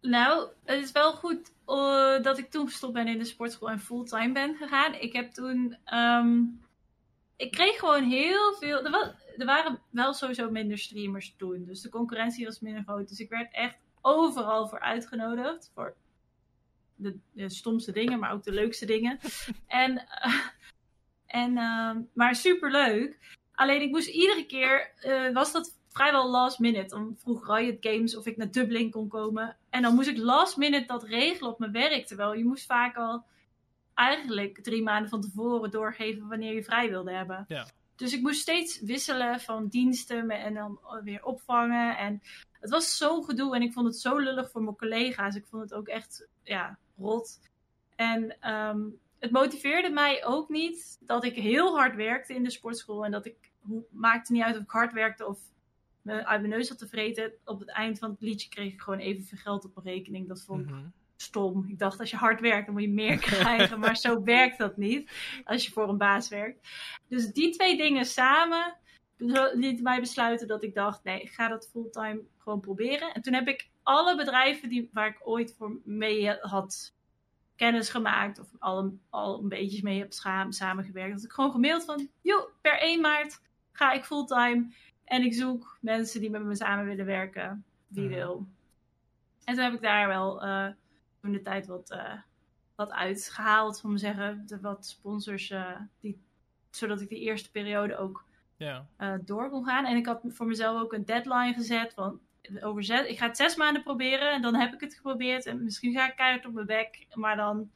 [0.00, 3.80] Nou, het is wel goed eh, dat ik toen gestopt ben in de sportschool en
[3.80, 4.94] fulltime ben gegaan.
[4.94, 5.76] Ik heb toen.
[5.84, 6.38] ehm,
[7.36, 8.84] ik kreeg gewoon heel veel.
[8.84, 11.64] Er, er waren wel sowieso minder streamers toen.
[11.64, 13.08] Dus de concurrentie was minder groot.
[13.08, 15.70] Dus ik werd echt overal voor uitgenodigd.
[15.74, 15.94] Voor
[17.02, 19.18] de, de stomste dingen, maar ook de leukste dingen.
[19.66, 20.46] en, eh,
[21.26, 23.38] en, ehm, maar super leuk.
[23.54, 24.92] Alleen ik moest iedere keer.
[24.96, 26.94] eh, was dat vrijwel last minute.
[26.94, 29.56] Dan vroeg Riot Games of ik naar Dublin kon komen.
[29.70, 32.06] En dan moest ik last minute dat regelen op mijn werk.
[32.06, 33.24] Terwijl je moest vaak al
[33.94, 37.44] eigenlijk drie maanden van tevoren doorgeven wanneer je vrij wilde hebben.
[37.48, 37.66] Ja.
[37.96, 41.96] Dus ik moest steeds wisselen van diensten en dan weer opvangen.
[41.96, 42.22] En
[42.60, 45.34] het was zo'n gedoe en ik vond het zo lullig voor mijn collega's.
[45.34, 47.40] Ik vond het ook echt, ja, rot.
[47.96, 48.80] En ehm,
[49.18, 53.04] het motiveerde mij ook niet dat ik heel hard werkte in de sportschool.
[53.04, 55.38] En dat ik, hoe- maakte niet uit of ik hard werkte of
[56.02, 57.32] me uit mijn neus had te vreten.
[57.44, 60.28] Op het eind van het liedje kreeg ik gewoon evenveel geld op mijn rekening.
[60.28, 60.86] Dat vond ik Mhm.
[61.16, 61.64] stom.
[61.68, 63.78] Ik dacht, als je hard werkt, dan moet je meer krijgen.
[63.78, 65.10] maar zo werkt dat niet.
[65.44, 66.68] Als je voor een baas werkt.
[67.08, 68.76] Dus die twee dingen samen
[69.54, 73.12] lieten mij besluiten dat ik dacht, nee, ik ga dat fulltime gewoon proberen.
[73.14, 76.94] En toen heb ik alle bedrijven die, waar ik ooit voor mee had
[77.56, 80.12] kennis gemaakt, of al een, al een beetje mee heb
[80.52, 83.40] samengewerkt, had ik gewoon gemaild van, joh, per 1 maart
[83.72, 84.72] ga ik fulltime.
[85.04, 87.64] En ik zoek mensen die met me samen willen werken.
[87.86, 88.46] Wie wil.
[89.44, 90.68] En toen heb ik daar wel eh,
[91.20, 92.12] toen de tijd wat, eh,
[92.74, 94.46] wat uitgehaald, om te zeggen.
[94.46, 96.20] De, wat sponsors, eh, die,
[96.70, 98.24] zodat ik die eerste periode ook
[98.56, 98.86] Ja.
[99.24, 99.84] door kon gaan.
[99.86, 102.20] En ik had voor mezelf ook een deadline gezet van
[102.60, 105.64] over zes, ik ga het zes maanden proberen en dan heb ik het geprobeerd en
[105.64, 107.70] misschien ga ik keihard op mijn bek, maar dan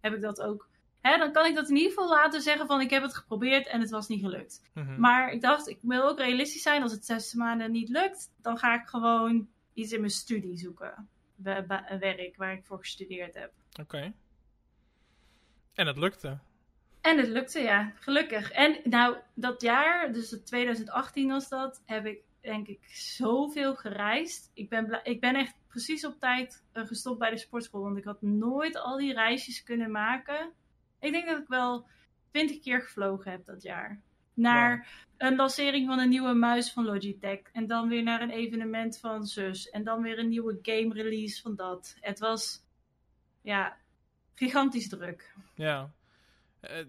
[0.00, 0.68] heb ik dat ook.
[1.00, 3.66] Hè, dan kan ik dat in ieder geval laten zeggen van ik heb het geprobeerd
[3.66, 4.62] en het was niet gelukt.
[4.74, 5.00] Mhm.
[5.00, 6.82] Maar ik dacht, ik wil ook realistisch zijn.
[6.82, 11.08] Als het zes maanden niet lukt, dan ga ik gewoon iets in mijn studie zoeken.
[11.36, 13.52] Werk waar ik voor gestudeerd heb.
[13.80, 14.12] Oké.
[15.74, 16.38] En het lukte.
[17.00, 17.92] En het lukte, ja.
[17.94, 18.50] Gelukkig.
[18.50, 24.50] En nou, dat jaar, dus het 2018 was dat, heb ik denk ik zoveel gereisd.
[24.54, 27.82] Ik ben, ik ben echt precies op tijd eh, gestopt bij de sportschool.
[27.82, 30.52] Want ik had nooit al die reisjes kunnen maken.
[31.00, 31.86] Ik denk dat ik wel
[32.30, 34.00] twintig keer gevlogen heb dat jaar.
[34.34, 37.40] Naar een lancering van een nieuwe muis van Logitech.
[37.52, 39.70] En dan weer naar een evenement van zus.
[39.70, 41.96] En dan weer een nieuwe game release van dat.
[42.00, 42.64] Het was,
[43.42, 43.76] ja,
[44.34, 45.34] gigantisch druk.
[45.54, 45.92] Ja.
[46.60, 46.84] Eh,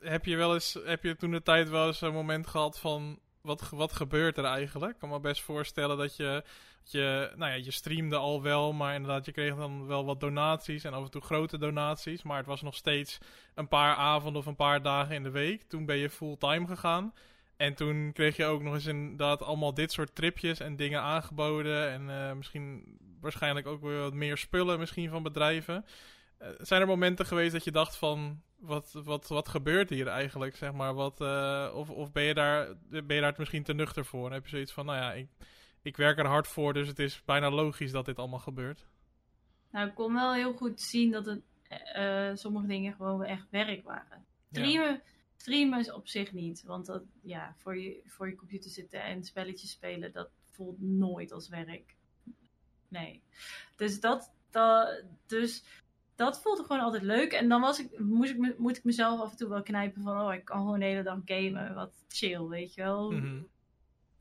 [0.00, 3.18] heb je wel eens, heb je toen de tijd wel eens een moment gehad van
[3.44, 4.92] wat, wat gebeurt er eigenlijk?
[4.92, 6.44] Ik kan me best voorstellen dat je,
[6.82, 10.84] je, nou ja, je streamde al wel, maar inderdaad, je kreeg dan wel wat donaties
[10.84, 12.22] en af en toe grote donaties.
[12.22, 13.18] Maar het was nog steeds
[13.54, 15.62] een paar avonden of een paar dagen in de week.
[15.62, 17.14] Toen ben je fulltime gegaan.
[17.56, 21.90] En toen kreeg je ook nog eens inderdaad allemaal dit soort tripjes en dingen aangeboden.
[21.90, 25.84] En uh, misschien waarschijnlijk ook weer wat meer spullen misschien van bedrijven.
[26.42, 30.56] Uh, zijn er momenten geweest dat je dacht van, wat, wat, wat gebeurt hier eigenlijk,
[30.56, 30.94] zeg maar?
[30.94, 34.26] Wat, uh, of of ben, je daar, ben je daar misschien te nuchter voor?
[34.26, 35.28] En heb je zoiets van, nou ja, ik,
[35.82, 38.86] ik werk er hard voor, dus het is bijna logisch dat dit allemaal gebeurt.
[39.70, 41.42] Nou, ik kon wel heel goed zien dat het,
[42.38, 44.24] sommige dingen gewoon echt werk waren.
[44.50, 44.92] Streamen...
[44.92, 45.00] Ja
[45.44, 46.62] streamen is op zich niet.
[46.62, 51.32] Want dat, ja, voor je, voor je computer zitten en spelletjes spelen, dat voelt nooit
[51.32, 51.94] als werk.
[52.88, 53.22] Nee.
[53.76, 55.64] Dus dat, dat, dus
[56.16, 57.32] dat voelde gewoon altijd leuk.
[57.32, 60.20] En dan was ik, moest ik, moet ik mezelf af en toe wel knijpen van,
[60.20, 61.74] oh, ik kan gewoon de hele dag gamen.
[61.74, 63.10] Wat chill, weet je wel.
[63.10, 63.42] Mhm.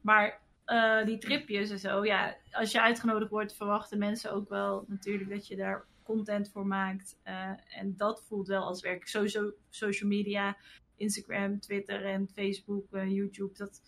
[0.01, 4.85] Maar uh, die tripjes en zo, ja, als je uitgenodigd wordt, verwachten mensen ook wel
[4.87, 7.17] natuurlijk dat je daar content voor maakt.
[7.27, 9.07] Uh, en dat voelt wel als werk.
[9.07, 10.57] Sowieso social media
[10.95, 13.57] Instagram, Twitter en Facebook, uh, YouTube.
[13.57, 13.81] Dat,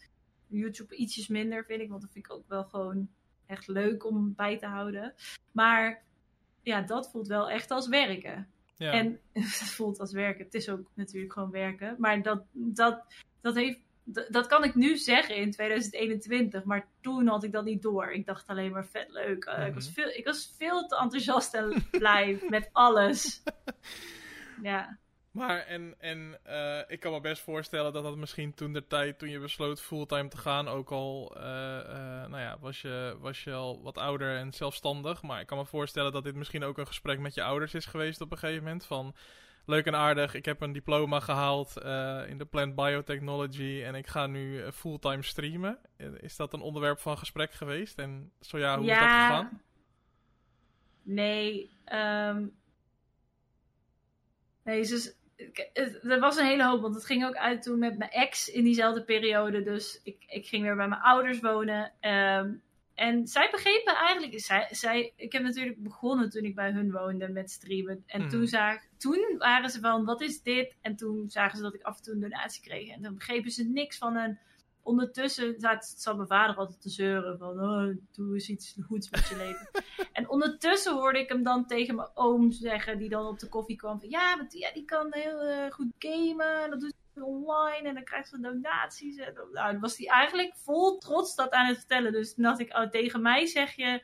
[0.47, 3.10] YouTube ietsjes minder vind ik, want dat vind ik ook wel gewoon
[3.45, 5.14] echt leuk om bij te houden.
[5.51, 6.03] Maar
[6.66, 8.47] ja, dat voelt wel echt als werken.
[8.78, 8.91] Ja.
[8.91, 10.45] En het voelt als werken.
[10.45, 11.95] Het is ook natuurlijk gewoon werken.
[11.97, 13.03] Maar dat, dat,
[13.41, 13.80] dat heeft
[14.30, 18.11] dat kan ik nu zeggen in 2021, maar toen had ik dat niet door.
[18.11, 19.45] Ik dacht alleen maar vet leuk.
[19.45, 23.41] Uh, ik, was veel, ik was veel te enthousiast en blij met alles.
[24.61, 24.97] Ja.
[25.36, 29.20] Maar en, en uh, ik kan me best voorstellen dat dat misschien toen de tijd,
[29.20, 31.48] toen je besloot fulltime te gaan, ook al, uh, uh,
[32.28, 35.22] nou ja, was je, was je al wat ouder en zelfstandig.
[35.22, 37.86] Maar ik kan me voorstellen dat dit misschien ook een gesprek met je ouders is
[37.86, 38.86] geweest op een gegeven moment.
[38.86, 39.16] Van
[39.66, 41.78] leuk en aardig, ik heb een diploma gehaald
[42.28, 45.80] in de plant biotechnology en ik ga nu fulltime streamen.
[46.18, 47.98] Is dat een onderwerp van gesprek geweest?
[48.00, 49.62] En zo ja, hoe ja, is dat gegaan?
[51.02, 52.56] Nee, um...
[54.64, 55.16] Nee, dus
[56.04, 58.64] er was een hele hoop, want het ging ook uit toen met mijn ex in
[58.64, 59.64] diezelfde periode.
[59.64, 61.92] Dus ik, ik ging weer bij mijn ouders wonen.
[62.02, 62.64] Um,
[62.96, 67.28] en zij begrepen eigenlijk, zij, zij, ik heb natuurlijk begonnen toen ik bij hun woonde
[67.30, 68.04] met streamen.
[68.06, 68.30] En Mhm.
[68.30, 70.76] toen, zag, toen waren ze van, wat is dit?
[70.82, 72.90] En toen zagen ze dat ik af en toe een donatie kreeg.
[72.90, 74.16] En dan begrepen ze niks van.
[74.18, 74.40] En
[74.86, 79.28] ondertussen zat, zat mijn vader altijd te zeuren van, oh, doe eens iets goeds met
[79.28, 79.70] je leven.
[80.18, 83.76] en ondertussen hoorde ik hem dan tegen mijn oom zeggen, die dan op de koffie
[83.76, 86.64] kwam van, ja, maar die, ja, die kan heel eh, goed gamen.
[86.64, 89.18] En dat doet hij online en dan krijgt ze donaties.
[89.18, 92.12] En, dan- nou, dan was hij eigenlijk vol trots dat aan het vertellen.
[92.12, 94.04] Dus toen dacht ik, oh, tegen mij zeg je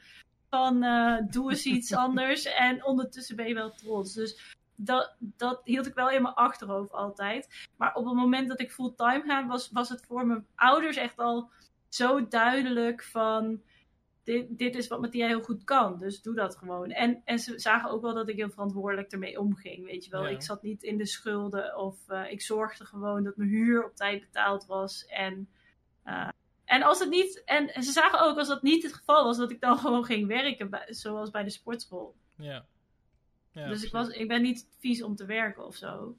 [0.49, 2.45] van, eh, doe eens iets anders.
[2.45, 4.13] En ondertussen ben je wel trots.
[4.13, 4.55] Dus
[4.85, 7.67] dat, dat hield ik wel in mijn achterhoofd altijd.
[7.77, 11.17] Maar op het moment dat ik fulltime ga, was, was het voor mijn ouders echt
[11.17, 11.49] al
[11.89, 13.61] zo duidelijk van...
[14.23, 16.91] Dit, dit is wat Mattia heel goed kan, dus doe dat gewoon.
[16.91, 20.23] En, en ze zagen ook wel dat ik heel verantwoordelijk ermee omging, weet je wel.
[20.23, 20.29] Ja.
[20.29, 23.95] Ik zat niet in de schulden of eh, ik zorgde gewoon dat mijn huur op
[23.95, 25.05] tijd betaald was.
[25.05, 25.49] En,
[26.03, 26.29] eh,
[26.65, 27.43] en als het niet...
[27.45, 30.05] En, en ze zagen ook, als dat niet het geval was, dat ik dan gewoon
[30.05, 32.15] ging werken, bij, zoals bij de sportschool.
[32.37, 32.65] Ja.
[33.51, 36.17] Ja dus ik, was, ik ben niet vies om te werken of zo.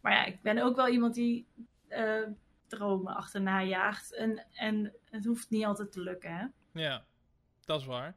[0.00, 1.46] Maar ja, ik ben ook wel iemand die
[1.88, 2.22] eh,
[2.66, 4.14] dromen achterna jaagt.
[4.14, 6.46] En, en het hoeft niet altijd te lukken, hè?
[6.80, 7.04] Ja,
[7.64, 8.14] dat is waar.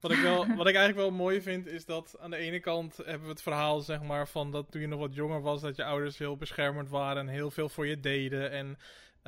[0.00, 2.96] Wat ik, wel, wat ik eigenlijk wel mooi vind, is dat aan de ene kant
[2.96, 5.76] hebben we het verhaal, zeg maar, van dat toen je nog wat jonger was, dat
[5.76, 8.50] je ouders heel beschermend waren en heel veel voor je deden.
[8.50, 8.78] En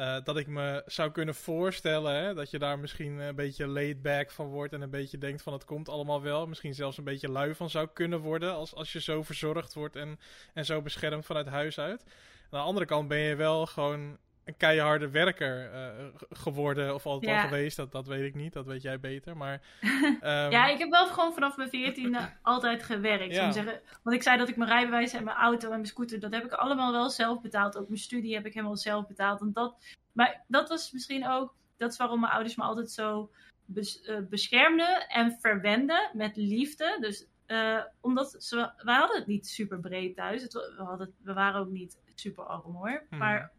[0.01, 4.03] eh, dat ik me zou kunnen voorstellen hè, dat je daar misschien een beetje laid
[4.03, 6.47] back van wordt en een beetje denkt van het komt allemaal wel.
[6.47, 9.97] Misschien zelfs een beetje lui van zou kunnen worden als, als je zo verzorgd wordt
[9.97, 10.19] en,
[10.55, 12.05] en zo beschermd vanuit huis uit.
[12.51, 17.33] Aan de andere kant ben je wel gewoon een keiharde werker eh, geworden of altijd
[17.33, 17.43] Ja.
[17.43, 17.77] al geweest.
[17.77, 19.37] Dat, dat weet ik niet, dat weet jij beter.
[19.37, 19.61] Maar,
[20.21, 23.35] ehm, Ja, ik heb wel gewoon vanaf mijn veertiende altijd gewerkt.
[23.35, 23.53] Ja.
[23.53, 23.81] Zeggen.
[24.03, 26.45] Want ik zei dat ik mijn rijbewijs en mijn auto en mijn scooter, dat heb
[26.45, 27.77] ik allemaal wel zelf betaald.
[27.79, 29.41] Ook mijn studie heb ik helemaal zelf betaald.
[29.41, 33.31] En dat, maar dat was misschien ook, dat is waarom mijn ouders me altijd zo
[33.65, 36.97] bes- eh, beschermden en verwenden met liefde.
[37.01, 40.43] Dus eh, omdat ze, we hadden het niet super breed thuis.
[40.43, 43.03] Het, we, hadden, we waren ook niet super arm hoor.
[43.11, 43.19] Mhm.
[43.19, 43.51] Maar,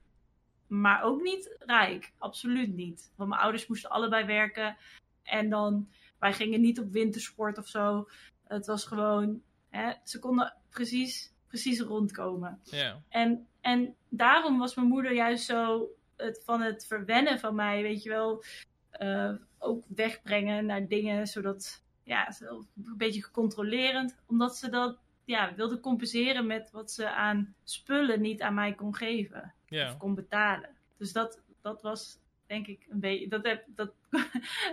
[0.71, 2.11] maar ook niet rijk.
[2.17, 3.11] Absoluut niet.
[3.15, 4.77] Want mijn ouders moesten allebei werken.
[5.23, 8.09] En dan, wij gingen niet op wintersport of zo.
[8.47, 12.59] Het was gewoon, hè, ze konden precies, precies rondkomen.
[12.63, 13.01] ja.
[13.09, 18.03] En, en daarom was mijn moeder juist zo het, van het verwennen van mij, weet
[18.03, 18.43] je wel,
[18.89, 25.55] eh, ook wegbrengen naar dingen, zodat, ja, zo een beetje controlerend, omdat ze dat, ja,
[25.55, 30.69] wilde compenseren met wat ze aan spullen niet aan mij kon geven of kon betalen.
[30.97, 32.19] Dus dat, dat was
[32.51, 33.27] denk ik een beetje.
[33.27, 33.91] Dat heb, dat,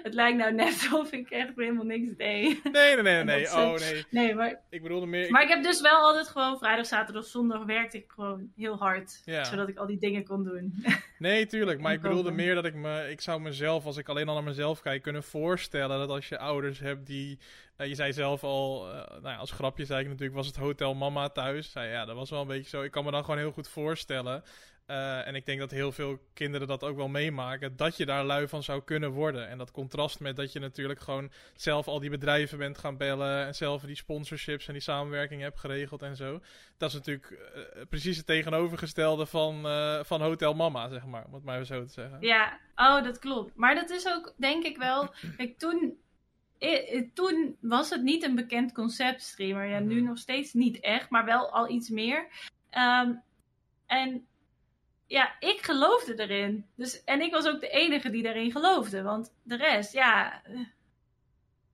[0.07, 2.65] het lijkt nou net alsof ik echt helemaal niks deed.
[2.73, 3.47] Nee, nee, nee, nee.
[3.57, 4.05] Oh, nee.
[4.11, 5.31] Nee, maar, Ik bedoelde meer...
[5.31, 9.23] maar ik heb dus wel altijd gewoon vrijdag, zaterdag, zondag werkte ik gewoon heel hard.
[9.25, 9.45] Ja.
[9.45, 10.75] Zodat ik al die dingen kon doen.
[11.19, 11.81] Nee, tuurlijk.
[11.81, 13.11] Maar ik bedoelde meer dat ik me...
[13.11, 16.39] Ik zou mezelf, als ik alleen al naar mezelf kijk, kunnen voorstellen dat als je
[16.39, 17.39] ouders hebt die...
[17.77, 20.57] eh, je zei zelf al, eh, nou ja, als grapje zei ik natuurlijk, was het
[20.57, 21.71] hotel mama thuis.
[21.71, 22.83] Zei, ja, dat was wel een beetje zo.
[22.83, 24.43] Ik kan me dan gewoon heel goed voorstellen.
[24.89, 27.77] Eh, en ik denk dat heel veel kinderen dat ook wel meemaken.
[27.77, 29.49] Dat je daar lui van zou kunnen worden.
[29.49, 33.47] En dat contrast met dat je natuurlijk gewoon zelf al die bedrijven bent gaan bellen.
[33.47, 36.41] En zelf die sponsorships en die samenwerking hebt geregeld en zo.
[36.77, 41.25] Dat is natuurlijk eh, precies het tegenovergestelde van, eh, van Hotel Mama, zeg maar.
[41.27, 42.19] Om het maar even zo te zeggen.
[42.21, 43.57] Ja, oh, dat klopt.
[43.57, 45.11] Maar dat is ook, denk ik wel.
[45.37, 45.97] Kijk, toen,
[47.15, 49.67] toen was het niet een bekend concept streamer.
[49.67, 50.05] Ja, nu Mhm.
[50.05, 52.29] nog steeds niet echt, maar wel al iets meer.
[52.71, 53.13] Ehm,
[53.87, 54.27] en
[55.09, 56.67] ja, ik geloofde erin.
[56.75, 59.03] Dus, en ik was ook de enige die daarin geloofde.
[59.03, 60.43] Want de rest, ja.
[60.45, 60.59] eh,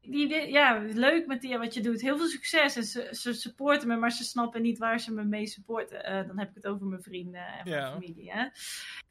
[0.01, 2.01] Die, ja, leuk Mattia wat je doet.
[2.01, 2.77] Heel veel succes.
[2.77, 6.05] En ze, ze supporten me, maar ze snappen niet waar ze me mee supporten.
[6.05, 7.93] Eh, dan heb ik het over mijn vrienden en mijn Ja.
[7.93, 8.31] familie.
[8.33, 8.47] Hè?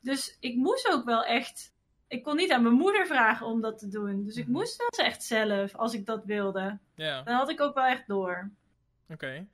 [0.01, 1.71] Dus ik moest ook wel echt.
[2.07, 4.23] Ik kon niet aan mijn moeder vragen om dat te doen.
[4.25, 4.53] Dus ik Mhm.
[4.53, 6.77] moest dat echt zelf, als ik dat wilde.
[6.95, 8.49] Ja, Dan had ik ook wel echt door.
[9.09, 9.47] oké.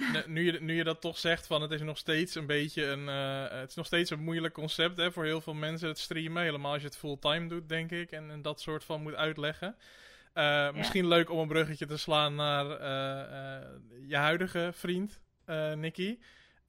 [0.26, 3.08] Nu, je, nu je dat toch zegt van het is nog steeds een beetje een,
[3.08, 6.42] eh, het is nog steeds een moeilijk concept hè, voor heel veel mensen het streamen.
[6.42, 8.10] Helemaal als je het fulltime doet, denk ik.
[8.10, 9.76] En, en dat soort van moet uitleggen.
[10.32, 13.68] Eh, Misschien leuk om een bruggetje te slaan naar eh,
[14.06, 15.20] je huidige vriend,
[15.74, 16.18] Nicky.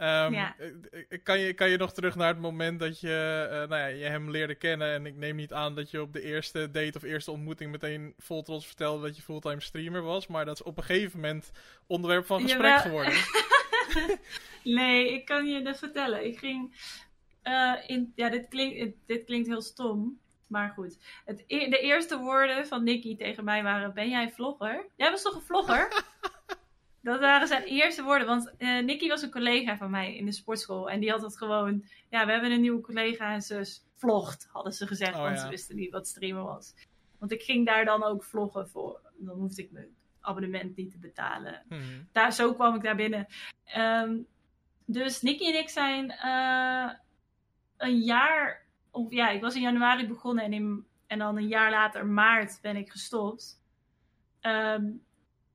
[0.02, 0.56] Ehm, Ja.
[0.58, 0.68] eh,
[1.10, 3.86] eh, kan, je, kan je nog terug naar het moment dat je, eh, nou ja,
[3.86, 4.94] je hem leerde kennen?
[4.94, 8.14] En ik neem niet aan dat je op de eerste date of eerste ontmoeting meteen
[8.18, 10.28] vol trots vertelde dat je fulltime streamer was.
[10.28, 11.52] Maar dat is op een gegeven moment
[11.88, 12.82] onderwerp van gesprek Jawel.
[12.82, 13.14] geworden.
[14.64, 16.26] Nee, ik kan je dat vertellen.
[16.26, 16.76] Ik ging.
[17.42, 20.20] eh, in, ja, dit klinkt, dit klinkt heel stom.
[20.48, 20.98] Maar goed.
[21.26, 24.86] Het, e- de eerste woorden van Nicky tegen mij waren: Ben jij vlogger?
[24.96, 25.88] Jij was toch een vlogger?
[27.02, 28.28] dat waren zijn eerste woorden.
[28.28, 30.90] Want eh Nicky was een collega van mij in de sportschool.
[30.90, 31.84] En die had het gewoon.
[32.10, 35.14] Ja, we hebben een nieuwe collega en ze vlogt, hadden ze gezegd.
[35.16, 35.44] Oh, want ja.
[35.44, 36.74] ze wisten niet wat streamen was.
[37.18, 39.00] Want ik ging daar dan ook vloggen voor.
[39.18, 41.82] Dan hoefde ik mijn abonnement niet te betalen Mhm.
[42.12, 43.28] daar, zo kwam ik daar binnen.
[43.66, 44.18] Ehm,
[44.86, 46.90] dus Nicky en ik zijn eh,
[47.78, 51.70] een jaar, of ja, ik was in januari begonnen en, in, en dan een jaar
[51.72, 53.62] later, maart, ben ik gestopt.
[54.40, 54.84] Ehm,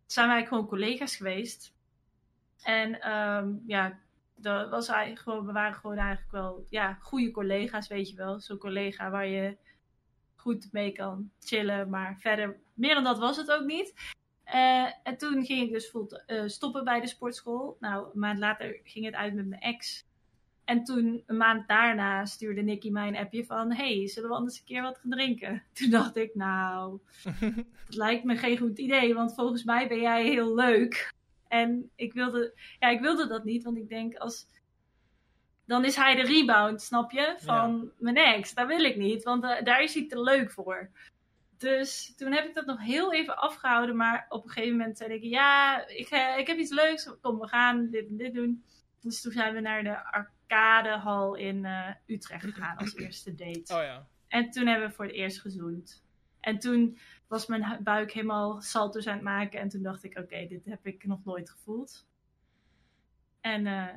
[0.06, 1.74] zijn wij gewoon collega's geweest.
[2.62, 3.98] En ehm, ja,
[4.34, 8.40] dat was eigenlijk gewoon, we waren gewoon eigenlijk wel ja, goede collega's, weet je wel.
[8.40, 9.56] Zo'n collega waar je
[10.36, 13.94] goed mee kan chillen, maar verder, meer dan dat was het ook niet.
[14.44, 15.92] Eh, en toen ging ik dus
[16.26, 17.76] eh, stoppen bij de sportschool.
[17.80, 20.05] Nou, een maand later ging het uit met mijn ex.
[20.66, 23.72] En toen, een maand daarna, stuurde Nicky mij een appje van...
[23.72, 25.62] hey, zullen we anders een keer wat gaan drinken?
[25.72, 26.98] Toen dacht ik, nou,
[27.86, 29.14] het lijkt me geen goed idee.
[29.14, 31.14] Want volgens mij ben jij heel leuk.
[31.48, 33.64] En ik wilde, ja, ik wilde dat niet.
[33.64, 34.46] Want ik denk, als...
[35.66, 37.34] Dan is hij de rebound, snap je?
[37.38, 38.54] Van mijn ex.
[38.54, 39.22] Dat wil ik niet.
[39.22, 40.90] Want eh, daar is hij te leuk voor.
[41.58, 43.96] Dus toen heb ik dat nog heel even afgehouden.
[43.96, 47.10] Maar op een gegeven moment zei ik: Ja, ik, eh, ik heb iets leuks.
[47.20, 48.64] Kom, we gaan dit en dit doen.
[49.00, 49.96] Dus toen zijn we naar de
[50.46, 53.74] arcadehal in eh, Utrecht gegaan als eerste date.
[53.74, 54.06] Oh ja.
[54.28, 56.04] En toen hebben we voor het eerst gezoend.
[56.40, 59.60] En toen was mijn buik helemaal salto's aan het maken.
[59.60, 62.06] En toen dacht ik: Oké, dit heb ik nog nooit gevoeld.
[63.40, 63.96] En, eh,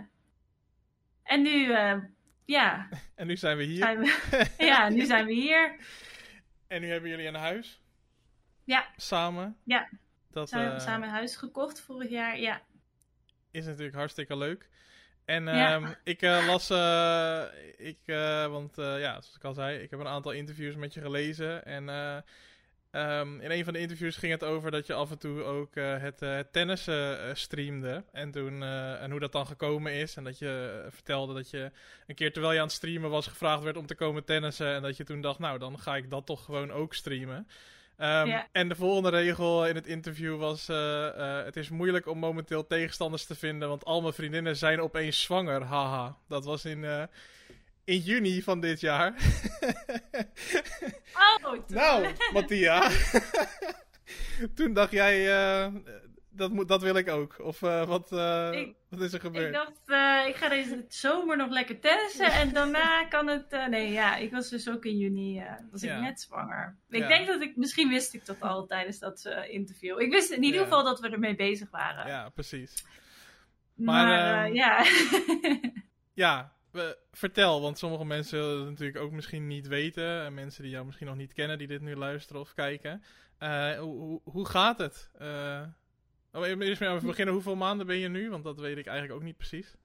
[1.23, 1.97] en nu, eh,
[2.45, 3.77] ja, En nu zijn we hier.
[3.77, 5.75] zijn we, ja, nu zijn we hier.
[6.67, 7.81] En nu hebben jullie een huis.
[8.63, 8.87] Ja.
[8.95, 9.57] Samen.
[9.63, 9.89] Ja.
[10.31, 12.39] Dat Zijn we samen een huis gekocht vorig jaar?
[12.39, 12.61] Ja.
[13.51, 14.69] is natuurlijk hartstikke leuk.
[15.29, 15.73] En Ja.
[15.73, 17.43] ehm, ik eh, las, eh,
[17.77, 21.01] ik, eh, want ja, zoals ik al zei, ik heb een aantal interviews met je
[21.01, 21.65] gelezen.
[21.65, 22.17] En eh,
[22.91, 25.75] ehm, in een van de interviews ging het over dat je af en toe ook
[25.75, 28.03] het, het tennissen streamde.
[28.11, 30.15] En, toen, en hoe dat dan gekomen is.
[30.15, 31.71] En dat je vertelde dat je
[32.07, 34.73] een keer terwijl je aan het streamen was gevraagd werd om te komen tennissen.
[34.73, 37.47] En dat je toen dacht, nou dan ga ik dat toch gewoon ook streamen.
[37.99, 38.41] Ehm.
[38.51, 42.67] En de volgende regel in het interview was: eh, eh, Het is moeilijk om momenteel
[42.67, 45.63] tegenstanders te vinden, want al mijn vriendinnen zijn opeens zwanger.
[45.63, 46.17] Haha.
[46.27, 47.03] Dat was in, eh,
[47.83, 49.13] in juni van dit jaar.
[51.13, 52.89] Oh, toen- nou, Mattia.
[54.55, 55.25] Toen dacht jij:
[56.39, 57.39] dat, moet, dat wil ik ook.
[57.39, 59.45] Of eh, wat, eh, Ik- wat is er gebeurd?
[59.47, 63.49] Ik dacht, eh, ik ga deze zomer nog lekker tennissen en daarna kan het...
[63.69, 65.95] nee, ja, ik was dus ook in juni, was Ja.
[65.95, 66.77] ik net zwanger.
[66.89, 67.07] Ik Ja.
[67.07, 70.01] denk dat ik, misschien wist ik dat al tijdens dat interview.
[70.01, 70.65] Ik wist in ieder Ja.
[70.65, 72.07] geval dat we ermee bezig waren.
[72.07, 72.83] Ja, precies.
[73.73, 74.83] Maar, Maar, eh, ehm, ja.
[76.13, 76.53] Ja,
[77.11, 80.23] vertel, want sommige mensen zullen het natuurlijk ook misschien niet weten.
[80.25, 83.03] En mensen die jou misschien nog niet kennen, die dit nu luisteren of kijken.
[83.39, 85.09] Hoe, hoe, hoe gaat het?
[85.17, 85.61] Eh,
[86.31, 87.33] oh, eerst maar even beginnen.
[87.33, 88.29] Hoeveel maanden ben je nu?
[88.29, 89.75] Want dat weet ik eigenlijk ook niet precies.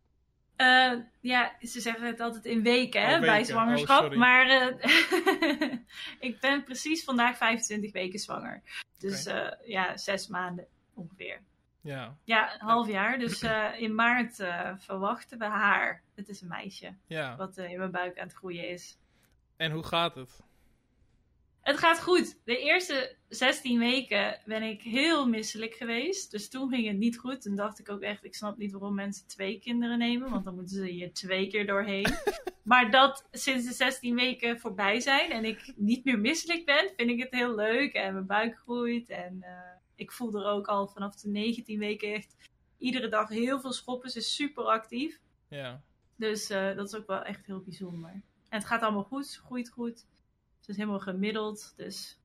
[0.56, 3.98] Eh, ja, ze zeggen het altijd in weken, hè, Oh, bij zwangerschap.
[3.98, 4.18] Oh, sorry.
[4.18, 5.76] maar eh,
[6.28, 8.62] ik ben precies vandaag 25 weken zwanger.
[8.98, 11.40] Dus eh, ja, zes maanden ongeveer.
[11.80, 13.18] Ja, Ja, een half jaar.
[13.18, 13.42] Dus
[13.76, 14.34] in maart
[14.78, 16.02] verwachten we haar.
[16.14, 17.36] Het is een meisje, ja.
[17.36, 18.98] wat in mijn buik aan het groeien is.
[19.56, 20.42] En hoe gaat het?
[21.64, 22.40] Het gaat goed.
[22.44, 26.30] De eerste 16 weken ben ik heel misselijk geweest.
[26.30, 27.42] Dus toen ging het niet goed.
[27.42, 30.30] Toen dacht ik ook echt, ik snap niet waarom mensen twee kinderen nemen.
[30.30, 32.06] Want dan moeten ze hier twee keer doorheen.
[32.62, 37.10] maar dat sinds de 16 weken voorbij zijn en ik niet meer misselijk ben, vind
[37.10, 37.92] ik het heel leuk.
[37.92, 39.08] En mijn buik groeit.
[39.08, 39.58] En eh,
[39.94, 42.36] ik voel er ook al vanaf de 19 weken echt
[42.78, 44.10] iedere dag heel veel schoppen.
[44.10, 45.20] Ze is super actief.
[45.48, 45.82] Ja,
[46.16, 48.10] Dus eh, dat is ook wel echt heel bijzonder.
[48.48, 50.06] En het gaat allemaal goed, ze groeit goed.
[50.64, 52.18] Ze is helemaal gemiddeld, dus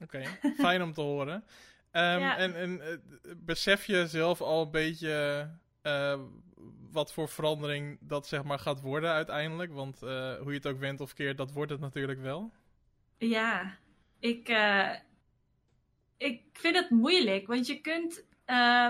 [0.00, 0.22] oké.
[0.58, 1.44] Fijn om te horen.
[1.90, 2.36] Ehm, Ja.
[2.36, 2.96] En, en eh,
[3.36, 5.48] besef je zelf al een beetje
[5.82, 6.20] eh,
[6.90, 9.72] wat voor verandering dat zeg maar gaat worden uiteindelijk?
[9.72, 12.52] Want eh, hoe je het ook went of keert, dat wordt het natuurlijk wel.
[13.18, 13.78] ja,
[14.18, 14.48] ik,
[16.16, 18.24] ik vind het moeilijk, want je kunt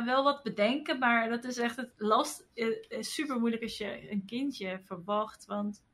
[0.04, 2.48] wel wat bedenken, maar dat is echt het last.
[2.54, 5.84] Het super moeilijk als je een kindje verwacht, want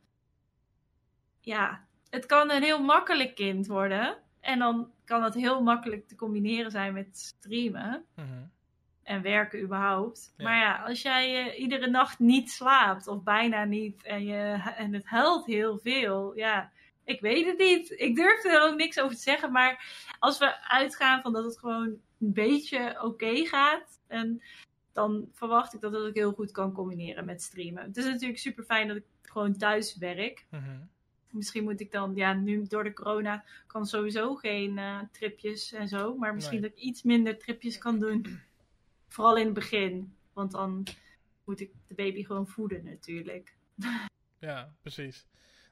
[1.40, 4.18] ja, het kan een heel makkelijk kind worden.
[4.40, 8.04] En dan kan het heel makkelijk te combineren zijn met streamen.
[8.14, 8.26] Mhm.
[9.02, 10.34] en werken überhaupt.
[10.36, 10.44] Ja.
[10.44, 14.94] Maar ja, als jij eh, iedere nacht niet slaapt of bijna niet en, je, en
[14.94, 16.70] het huilt heel veel, ja,
[17.04, 17.90] ik weet het niet.
[17.90, 19.84] Ik durf er ook niks over te zeggen, maar
[20.18, 21.86] als we uitgaan van dat het gewoon
[22.20, 24.42] een beetje oké gaat, en
[24.92, 27.82] dan verwacht ik dat het ook heel goed kan combineren met streamen.
[27.82, 30.46] Het is natuurlijk super fijn dat ik gewoon thuis werk.
[30.50, 30.80] Mhm.
[31.30, 35.88] Misschien moet ik dan, ja, nu door de corona kan sowieso geen eh, tripjes en
[35.88, 36.16] zo.
[36.16, 36.70] Maar misschien Nee.
[36.70, 38.40] dat ik iets minder tripjes kan doen.
[39.08, 40.14] Vooral in het begin.
[40.32, 40.86] Want dan
[41.44, 43.56] moet ik de baby gewoon voeden natuurlijk.
[44.38, 45.26] Ja, precies.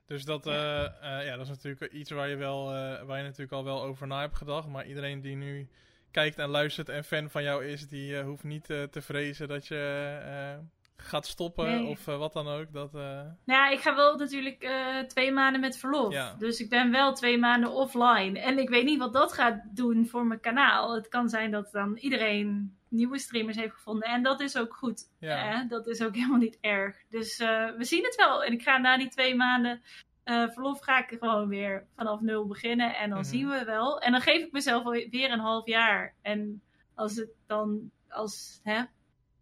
[0.07, 3.23] Dus dat, eh, eh, ja, dat is natuurlijk iets waar je, wel, eh, waar je
[3.25, 4.69] natuurlijk al wel over na hebt gedacht.
[4.69, 5.69] Maar iedereen die nu
[6.11, 9.49] kijkt en luistert en fan van jou is, die eh, hoeft niet eh, te vrezen
[9.49, 9.77] dat je
[10.25, 10.65] eh,
[10.97, 11.86] gaat stoppen Nee.
[11.86, 12.72] of eh, wat dan ook.
[12.72, 16.12] Dat, eh, Nou ja, ik ga wel natuurlijk eh, twee maanden met verlof.
[16.12, 16.34] Ja.
[16.38, 18.38] Dus ik ben wel twee maanden offline.
[18.40, 20.94] En ik weet niet wat dat gaat doen voor mijn kanaal.
[20.94, 24.09] Het kan zijn dat dan iedereen nieuwe streamers heeft gevonden.
[24.09, 25.11] En dat is ook goed.
[25.18, 25.53] Ja.
[25.62, 26.97] Eh, dat is ook helemaal niet erg.
[27.11, 28.44] Dus we zien het wel.
[28.44, 29.82] En ik ga na die twee maanden
[30.24, 32.97] verlof ga ik gewoon weer vanaf nul beginnen.
[32.97, 33.28] En dan Mhm.
[33.28, 34.01] zien we wel.
[34.01, 36.14] En dan geef ik mezelf weer een half jaar.
[36.22, 36.62] En
[36.94, 38.82] als het dan, als, hè,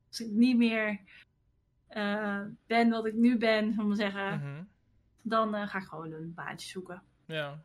[0.09, 1.01] als ik niet meer
[1.95, 4.63] eh, ben wat ik nu ben, zal ik maar zeggen, mhm.
[5.23, 7.03] dan eh, ga ik gewoon een baantje zoeken.
[7.27, 7.63] Ja.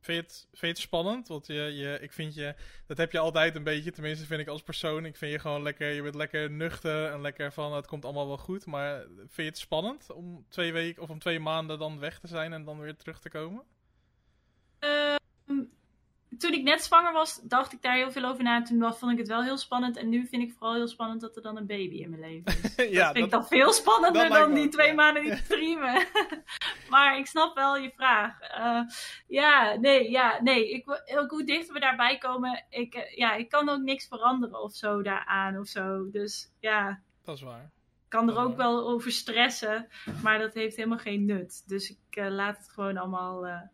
[0.00, 1.28] Vind je, het, vind je het spannend?
[1.28, 2.54] Want je, je, ik vind je,
[2.86, 5.04] dat heb je altijd een beetje, tenminste vind ik als persoon.
[5.04, 8.26] Ik vind je gewoon lekker, je bent lekker nuchter en lekker van het komt allemaal
[8.26, 8.66] wel goed.
[8.66, 12.26] Maar vind je het spannend om twee weken of om twee maanden dan weg te
[12.26, 13.64] zijn en dan weer terug te komen?
[14.78, 15.16] Ehm,
[16.38, 18.62] toen ik net zwanger was, dacht ik daar heel veel over na.
[18.62, 19.96] Toen vond ik het wel heel spannend.
[19.96, 22.62] En nu vind ik vooral heel spannend dat er dan een baby in mijn leven
[22.62, 22.74] is.
[22.90, 24.94] ja, dat vind ik dan veel spannender dan die twee ja.
[24.94, 26.06] maanden niet streamen.
[26.90, 28.40] maar ik snap wel je vraag.
[28.40, 28.80] Eh,
[29.26, 30.70] ja, nee, ja, nee.
[30.70, 34.62] Ik, ook hoe dichter we daarbij komen, ik, eh, ja, ik kan ook niks veranderen
[34.62, 36.10] of zo daaraan of zo.
[36.10, 37.72] Dus ja, dat is waar.
[38.04, 39.88] ik kan er ook wel over stressen,
[40.22, 41.62] maar dat heeft helemaal geen nut.
[41.66, 43.72] Dus ik eh, laat het gewoon allemaal.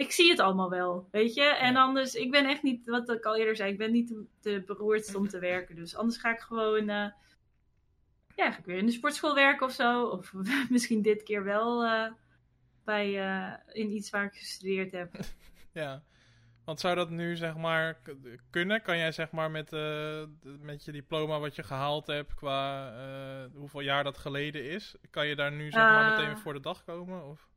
[0.00, 1.42] Ik zie het allemaal wel, weet je.
[1.42, 4.24] En anders, ik ben echt niet, wat ik al eerder zei, ik ben niet te,
[4.40, 5.74] te beroerd om te werken.
[5.74, 6.88] Dus anders ga ik gewoon.
[6.88, 7.10] eh,
[8.36, 10.04] ja, ga ik weer in de sportschool werken of zo.
[10.04, 10.32] Of
[10.70, 12.10] misschien dit keer wel eh,
[12.84, 15.12] bij, eh, in iets waar ik gestudeerd heb.
[15.72, 16.02] Ja.
[16.64, 18.00] Want zou dat nu zeg maar
[18.50, 18.82] kunnen?
[18.82, 19.70] Kan jij zeg maar met,
[20.60, 22.92] met je diploma wat je gehaald hebt qua
[23.54, 26.84] hoeveel jaar dat geleden is, kan je daar nu zeg maar meteen voor de dag
[26.84, 27.24] komen?
[27.26, 27.49] Of?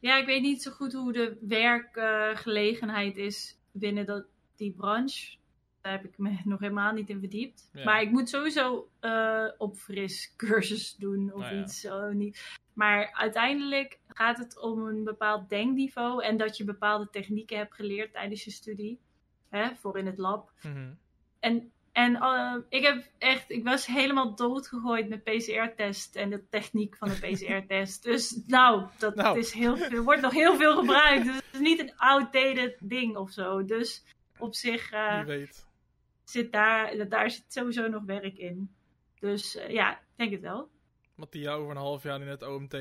[0.00, 4.24] Ja, ik weet niet zo goed hoe de werkgelegenheid is binnen dat,
[4.56, 5.36] die branche.
[5.80, 7.70] Daar heb ik me nog helemaal niet in verdiept.
[7.72, 7.84] Ja.
[7.84, 11.62] Maar ik moet sowieso eh opfriscursus doen of Nou ja.
[11.62, 12.58] iets zo niet.
[12.72, 18.12] Maar uiteindelijk gaat het om een bepaald denkniveau en dat je bepaalde technieken hebt geleerd
[18.12, 19.00] tijdens je studie.
[19.48, 20.52] Hè, voor in het lab.
[20.62, 20.92] Mhm.
[21.40, 26.96] En, en eh, ik heb echt, ik was helemaal doodgegooid met PCR-test en de techniek
[26.96, 28.02] van de PCR-test.
[28.02, 29.38] Dus nou, dat Nou.
[29.38, 31.24] Is heel veel, wordt nog heel veel gebruikt.
[31.24, 33.64] Dus het is niet een outdated ding of zo.
[33.64, 34.04] Dus
[34.38, 35.66] op zich eh, weet.
[36.24, 38.74] zit daar, daar zit sowieso nog werk in.
[39.18, 40.68] Dus eh, ja, ik denk het wel.
[41.14, 42.76] Mattia over een half jaar in het OMT.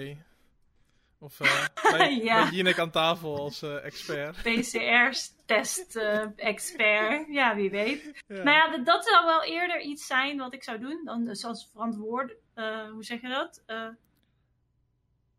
[1.20, 1.65] Of uh,
[1.97, 2.49] bij, Ja.
[2.49, 4.36] Jinek aan tafel als eh, expert.
[4.38, 7.26] PCR-test-expert.
[7.30, 8.24] ja, wie weet.
[8.28, 8.43] Ja.
[8.43, 11.01] Nou ja, dat zou wel eerder iets zijn wat ik zou doen.
[11.05, 12.36] Dan dus als verantwoord...
[12.53, 13.63] eh, hoe zeg je dat?
[13.65, 13.88] Eh,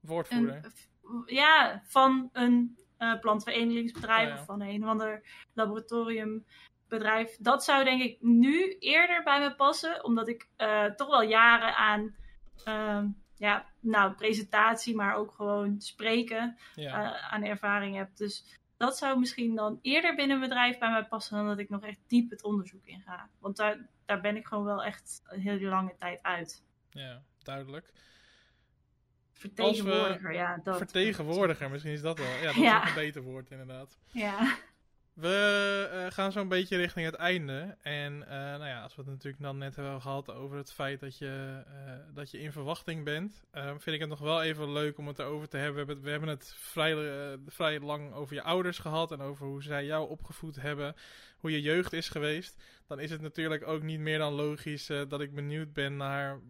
[0.01, 0.55] Woordvoerder.
[1.03, 4.41] een, ja, van een eh plantverenigingsbedrijf Oh ja.
[4.41, 5.23] of van een of ander
[5.55, 7.37] laboratoriumbedrijf.
[7.39, 11.75] Dat zou denk ik nu eerder bij me passen, omdat ik eh, toch wel jaren
[11.77, 12.17] aan
[12.65, 13.07] ehm,
[13.41, 17.15] ja, nou, presentatie, maar ook gewoon spreken ja.
[17.15, 18.17] eh, aan ervaring heb.
[18.17, 21.69] Dus dat zou misschien dan eerder binnen een bedrijf bij mij passen dan dat ik
[21.71, 23.29] nog echt diep het onderzoek in ga.
[23.39, 26.63] Want daar, daar ben ik gewoon wel echt een hele lange tijd uit.
[26.91, 27.93] ja, duidelijk.
[29.33, 30.61] Vertegenwoordiger, ja.
[30.63, 30.77] Dat.
[30.77, 32.29] Vertegenwoordiger, misschien is dat wel.
[32.29, 32.83] Ja, dat Ja.
[32.83, 33.99] is een beter woord inderdaad.
[34.07, 34.57] Ja.
[35.15, 37.77] We eh, gaan zo'n beetje richting het einde.
[37.83, 41.01] En eh, nou ja, als we het natuurlijk dan net hebben gehad over het feit
[41.01, 44.73] dat je, eh, dat je in verwachting bent, eh, vind ik het nog wel even
[44.73, 46.03] leuk om het erover te hebben.
[46.03, 46.95] We hebben het, vrij,
[47.47, 50.95] vrij lang over je ouders gehad en over hoe zij jou opgevoed hebben,
[51.39, 52.63] hoe je jeugd is geweest.
[52.87, 56.41] Dan is het natuurlijk ook niet meer dan logisch dat ik benieuwd ben naar.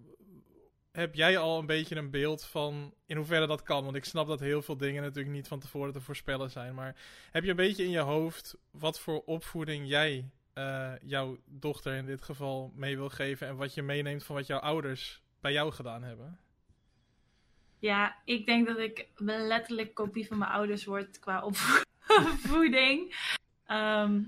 [1.00, 3.84] Heb jij al een beetje een beeld van in hoeverre dat kan?
[3.84, 6.74] Want ik snap dat heel veel dingen natuurlijk niet van tevoren te voorspellen zijn.
[6.74, 6.96] Maar
[7.30, 12.06] heb je een beetje in je hoofd wat voor opvoeding jij eh, jouw dochter in
[12.06, 15.72] dit geval mee wil geven en wat je meeneemt van wat jouw ouders bij jou
[15.72, 16.38] gedaan hebben?
[17.78, 21.44] Ja, ik denk dat ik letterlijk kopie van mijn ouders word qua
[22.32, 23.16] opvoeding.
[23.66, 24.22] Ehm,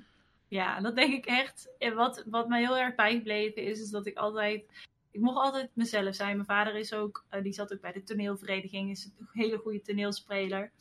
[0.49, 1.75] ja, dat denk ik echt.
[1.79, 4.91] En wat, wat mij heel erg bijgebleven is, is dat ik altijd...
[5.13, 6.35] Ik mocht altijd mezelf zijn.
[6.35, 9.81] Mijn vader is ook, eh, die zat ook bij de toneelvereniging, is een hele goede
[9.81, 10.73] toneelspeler.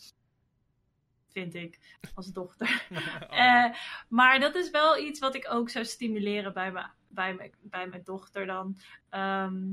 [1.28, 2.88] Vind ik, als dochter.
[2.92, 2.98] Oh.
[3.42, 3.76] Eh,
[4.08, 7.88] maar dat is wel iets wat ik ook zou stimuleren bij, me, bij, me, bij
[7.88, 8.78] mijn dochter dan.
[9.10, 9.64] Ehm,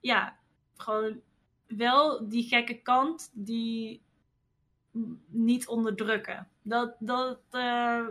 [0.00, 0.38] ja,
[0.76, 1.20] gewoon
[1.66, 4.02] wel die gekke kant die
[5.26, 6.48] niet onderdrukken.
[6.62, 8.06] Dat, dat, eh,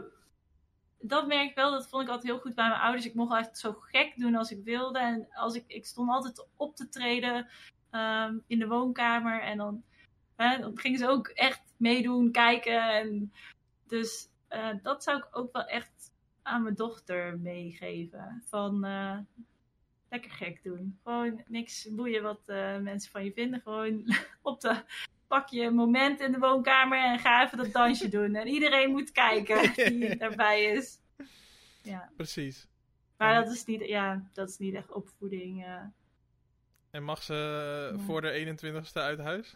[1.00, 3.06] dat merk ik wel, dat vond ik altijd heel goed bij mijn ouders.
[3.06, 5.00] Ik mocht altijd zo gek doen als ik wilde.
[5.00, 7.48] En als ik, ik stond altijd op te treden
[7.89, 9.41] ehm, in de woonkamer.
[9.41, 9.84] En dan,
[10.36, 12.89] hè, dan gingen ze ook echt meedoen, kijken.
[12.89, 13.34] En
[13.88, 18.43] dus eh, dat zou ik ook wel echt aan mijn dochter meegeven.
[18.46, 19.18] Van eh,
[20.10, 21.00] lekker gek doen.
[21.04, 23.62] Gewoon niks boeien wat eh, mensen van je vinden.
[23.62, 24.84] Gewoon op de
[25.28, 28.36] pak je een moment in de woonkamer en ga even dat dansje doen.
[28.36, 30.99] En iedereen moet kijken die erbij is.
[31.82, 32.67] Ja, Precies.
[33.17, 35.65] maar dat is niet, ja, dat is niet echt opvoeding.
[35.65, 35.82] eh.
[36.91, 37.34] En mag ze
[37.97, 37.99] Ja.
[38.03, 39.55] voor de 21ste uit huis?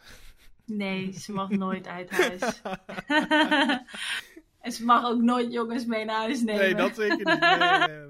[0.65, 2.61] Nee, ze mag nooit uit huis.
[4.61, 6.61] en ze mag ook nooit jongens mee naar huis nemen.
[6.61, 7.39] nee, dat zeker niet.
[7.39, 8.08] Nee, nee.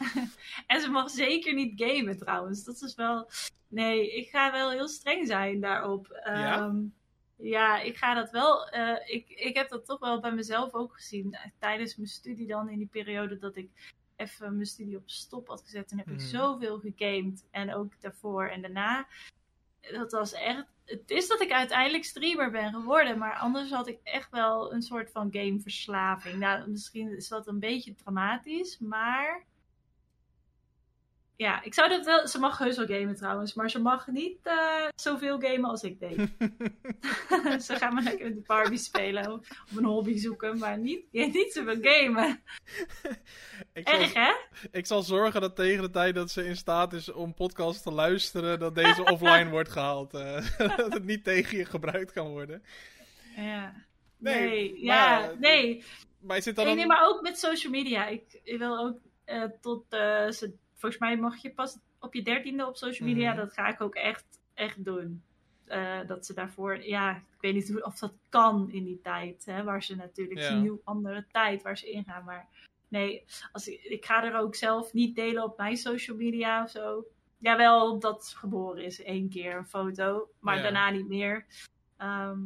[0.66, 2.64] En ze mag zeker niet gamen trouwens.
[2.64, 3.30] Dat is wel.
[3.68, 6.20] Nee, ik ga wel heel streng zijn daarop.
[6.24, 6.56] Ja?
[6.58, 6.76] Ehm,
[7.36, 8.68] ja, ik ga dat wel.
[8.68, 11.32] eh, ik, ik heb dat toch wel bij mezelf ook gezien.
[11.34, 13.70] eh, Tijdens mijn studie dan, in die periode dat ik
[14.16, 15.88] even mijn studie op stop had gezet.
[15.88, 16.24] Toen heb ik Mhm.
[16.26, 17.44] zoveel gegamed.
[17.50, 19.06] En ook daarvoor en daarna.
[19.80, 20.64] Dat was echt.
[20.84, 23.18] Het is dat ik uiteindelijk streamer ben geworden.
[23.18, 26.38] Maar anders had ik echt wel een soort van gameverslaving.
[26.38, 28.78] Nou, misschien is dat een beetje dramatisch.
[28.78, 29.44] Maar
[31.40, 32.28] ja, ik zou dat wel.
[32.28, 36.00] Ze mag heus wel gamen trouwens, maar ze mag niet eh, zoveel gamen als ik
[36.00, 36.16] deed.
[37.66, 41.52] ze gaan maar lekker met de Barbie spelen of een hobby zoeken, maar niet, niet
[41.52, 42.42] zoveel gamen.
[43.72, 44.32] ik, zal, Erg hè?
[44.70, 47.92] ik zal zorgen dat tegen de tijd dat ze in staat is om podcasts te
[47.92, 50.14] luisteren, dat deze offline wordt gehaald.
[50.14, 52.62] eh, dat het niet tegen je gebruikt kan worden.
[53.36, 53.86] Ja.
[54.16, 55.84] Nee, Nee, maar ja, ja, nee.
[56.18, 58.06] Maar zit dan nee, maar ook met social media.
[58.06, 62.66] Ik, ik wil ook eh, tot ze, volgens mij mag je pas op je dertiende
[62.66, 63.30] op social media.
[63.30, 63.38] Mhm.
[63.40, 65.22] Dat ga ik ook echt, echt doen.
[65.64, 69.44] Eh, dat ze daarvoor, ja, ik weet niet of dat kan in die tijd.
[69.44, 70.50] Hè, waar ze natuurlijk, Ja.
[70.50, 72.24] een nieuw andere tijd waar ze ingaan.
[72.24, 72.48] Maar
[72.88, 76.70] nee, als ik, ik ga er ook zelf niet delen op mijn social media of
[76.70, 77.04] zo.
[77.38, 80.28] Jawel, dat geboren is, één keer een foto.
[80.38, 80.62] Maar Ja.
[80.62, 81.46] daarna niet meer.
[81.96, 82.38] Ehm,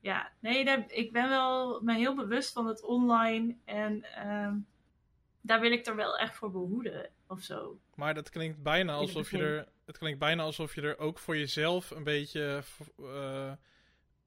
[0.00, 3.56] ja, nee, daar, ik ben wel me heel bewust van het online.
[3.64, 4.56] En ehm,
[5.40, 7.80] daar wil ik er wel echt voor behoeden of zo.
[7.94, 9.68] Maar dat klinkt bijna alsof je er.
[9.84, 12.62] Het klinkt bijna alsof je er ook voor jezelf een beetje
[12.98, 13.52] eh,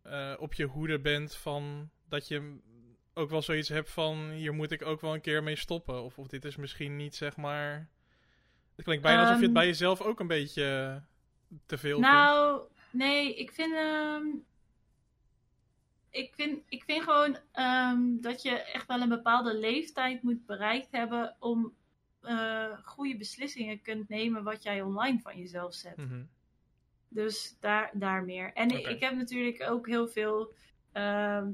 [0.01, 2.58] eh, op je hoede bent van dat je
[3.14, 6.03] ook wel zoiets hebt van hier moet ik ook wel een keer mee stoppen.
[6.03, 7.89] Of, of dit is misschien niet zeg maar.
[8.76, 11.01] Het klinkt bijna alsof je het Ehm, bij jezelf ook een beetje
[11.66, 12.10] te veel vindt.
[12.10, 13.76] Nou, nee, ik vind.
[13.76, 14.26] ehm,
[16.10, 20.91] ik, vind ik vind gewoon ehm, dat je echt wel een bepaalde leeftijd moet bereikt
[20.91, 21.74] hebben om
[22.26, 25.97] eh, goede beslissingen kunt nemen wat jij online van jezelf zet.
[25.97, 26.23] Mhm.
[27.07, 28.53] Dus daar, daar meer.
[28.53, 30.53] En ik heb natuurlijk ook heel veel
[30.91, 31.51] ehm,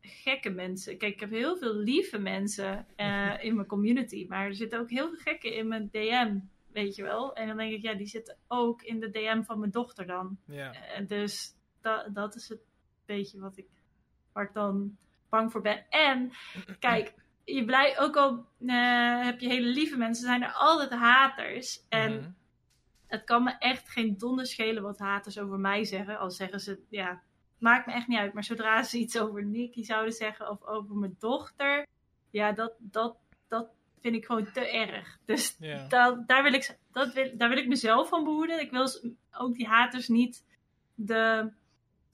[0.00, 0.98] gekke mensen.
[0.98, 4.26] Kijk, ik heb heel veel lieve mensen eh, in mijn community.
[4.28, 6.38] Maar er zitten ook heel veel gekken in mijn DM,
[6.72, 7.34] weet je wel.
[7.34, 10.38] En dan denk ik, ja, die zitten ook in de DM van mijn dochter dan.
[10.44, 10.72] Ja.
[10.72, 12.60] Eh, dus da dat is het
[13.14, 13.68] beetje wat ik,
[14.32, 14.96] waar ik dan
[15.28, 15.88] bang voor ben.
[15.88, 16.30] En
[16.78, 17.14] kijk,
[17.54, 21.84] je blij, ook al eh, heb je hele lieve mensen, zijn er altijd haters.
[21.88, 22.30] En Mhm.
[23.06, 26.18] het kan me echt geen donder schelen wat haters over mij zeggen.
[26.18, 27.20] Al zeggen ze, ja,
[27.58, 28.32] maakt me echt niet uit.
[28.32, 31.86] Maar zodra ze iets over Nicky zouden zeggen of over mijn dochter,
[32.30, 33.16] ja, dat, dat,
[33.48, 33.68] dat
[34.00, 35.18] vind ik gewoon te erg.
[35.24, 35.56] Dus
[35.88, 38.60] da- daar, wil ik, dat wil, daar wil ik mezelf van behoeden.
[38.60, 38.88] Ik wil
[39.32, 40.44] ook die haters niet
[40.94, 41.50] de,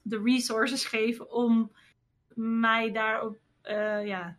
[0.03, 1.73] de resources geven om
[2.35, 4.37] mij daarop, eh ja,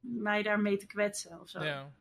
[0.00, 1.64] mij daarmee te kwetsen of zo.
[1.64, 1.92] Ja.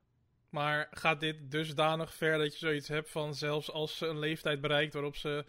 [0.50, 4.62] Maar gaat dit dusdanig ver dat je zoiets hebt van zelfs als ze een leeftijd
[4.62, 5.45] bereikt waarop ze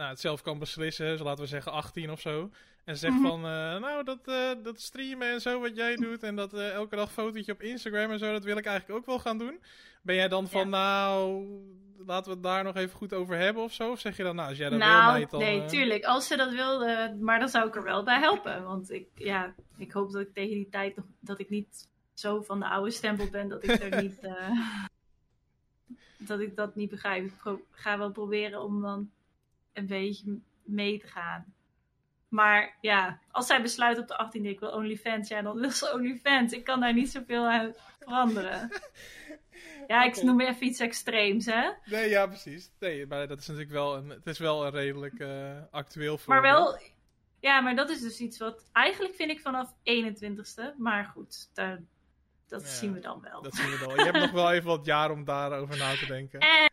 [0.00, 2.50] nou, het zelf kan beslissen, zo laten we zeggen 18 of zo.
[2.84, 3.26] En zegt Mhm.
[3.26, 6.72] van, eh, nou dat, eh, dat streamen en zo wat jij doet en dat eh,
[6.72, 9.60] elke dag fotootje op Instagram en zo, dat wil ik eigenlijk ook wel gaan doen.
[10.02, 11.46] Ben jij dan van, nou,
[12.06, 13.90] laten we het daar nog even goed over hebben of zo?
[13.90, 15.40] Of zeg je dan, nou, als jij dat wil, nou, meid, dan...
[15.40, 16.04] nee, tuurlijk.
[16.04, 18.64] Als ze dat wilde, maar dan zou ik er wel bij helpen.
[18.64, 22.42] Want ik, ja, ik hoop dat ik tegen die tijd nog, dat ik niet zo
[22.42, 24.20] van de oude stempel ben dat ik er niet,
[26.28, 27.24] dat ik dat niet begrijp.
[27.24, 29.10] Ik ga wel proberen om dan
[29.72, 31.54] een beetje mee te gaan.
[32.28, 35.92] Maar ja, als zij besluit op de 18e ik wil OnlyFans, ja, dan wil ze
[35.94, 36.52] OnlyFans.
[36.52, 38.70] Ik kan daar niet zoveel aan veranderen.
[39.86, 41.70] Ja, ik noem even iets extreems, hè?
[41.84, 42.70] Nee, ja, precies.
[42.78, 46.42] Nee, maar dat is natuurlijk wel een, het is wel een redelijk eh, actueel Maar
[46.42, 46.70] voorbeeld.
[46.70, 46.78] wel,
[47.40, 50.76] ja, maar dat is dus iets wat eigenlijk vind ik vanaf 21ste.
[50.78, 51.80] Maar goed, daar,
[52.48, 53.42] dat Ja, zien we dan wel.
[53.42, 53.96] Dat zien we wel.
[53.96, 56.40] Je hebt nog wel even wat jaar om daarover na te denken.
[56.40, 56.69] En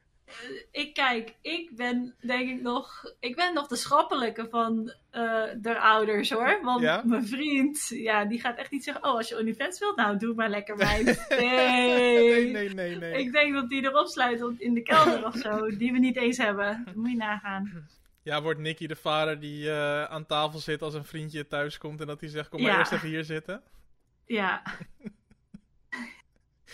[0.71, 5.79] ik kijk, ik ben denk ik nog, ik ben nog de schappelijke van eh de
[5.79, 6.59] ouders hoor.
[6.63, 7.01] Want Ja?
[7.05, 10.33] mijn vriend, ja, die gaat echt niet zeggen, oh als je OnlyFans wilt, nou doe
[10.35, 11.05] maar lekker meid.
[11.29, 12.51] Nee.
[12.51, 12.95] nee, nee, nee.
[12.95, 13.13] nee.
[13.25, 16.37] Ik denk dat die erop sluit in de kelder of zo, die we niet eens
[16.37, 16.81] hebben.
[16.85, 17.87] Dat moet je nagaan.
[18.23, 22.01] Ja, wordt Nicky de vader die eh, aan tafel zit als een vriendje thuis komt
[22.01, 22.77] en dat hij zegt, kom maar Ja.
[22.77, 23.61] eerst even hier zitten.
[24.25, 24.61] Ja.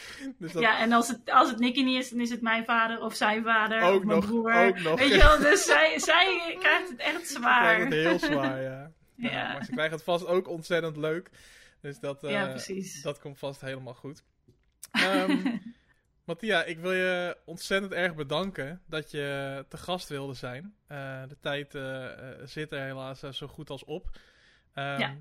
[0.40, 2.66] Dus dat Ja, en als het, als het Nicky niet is, dan is het mijn
[2.66, 4.54] vader of zijn vader ook of mijn nog, broer.
[4.54, 5.00] ook nog.
[5.00, 7.80] Weet je wel, dus zij, zij krijgt het echt Ze zwaar.
[7.80, 8.92] het heel zwaar, ja.
[9.16, 9.32] ja.
[9.32, 9.54] Ja.
[9.54, 11.30] Maar ze krijgen het vast ook ontzettend leuk.
[11.82, 12.56] Dus dat, eh, Ja,
[13.04, 14.24] dat komt vast helemaal goed.
[14.92, 15.38] Ehm
[16.24, 20.76] Mattia, ik wil je ontzettend erg bedanken dat je te gast wilde zijn.
[20.88, 22.06] Eh, de tijd eh,
[22.44, 24.10] zit er helaas zo goed als op.
[24.74, 25.16] Ehm, Ja.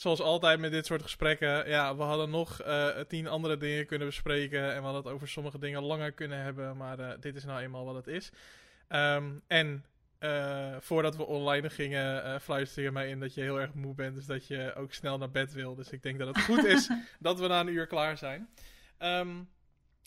[0.00, 1.68] Zoals altijd met dit soort gesprekken.
[1.68, 4.72] Ja, we hadden nog eh, tien andere dingen kunnen bespreken.
[4.72, 6.76] En we hadden het over sommige dingen langer kunnen hebben.
[6.76, 8.30] Maar eh, dit is nou eenmaal wat het is.
[8.88, 9.84] Ehm, en
[10.18, 14.14] eh, voordat we online gingen, fluisterde je mij in dat je heel erg moe bent.
[14.14, 15.74] Dus dat je ook snel naar bed wil.
[15.74, 18.48] Dus ik denk dat het goed is dat we na een uur klaar zijn.
[18.98, 19.38] Ehm,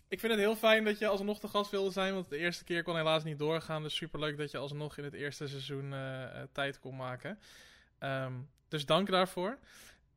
[0.07, 2.13] ik vind het heel fijn dat je alsnog te gast wilde zijn.
[2.13, 3.83] Want de eerste keer kon helaas niet doorgaan.
[3.83, 5.93] Dus superleuk dat je alsnog in het eerste seizoen
[6.51, 7.39] tijd kon maken.
[7.99, 8.33] Ehm,
[8.74, 9.57] dus dank daarvoor.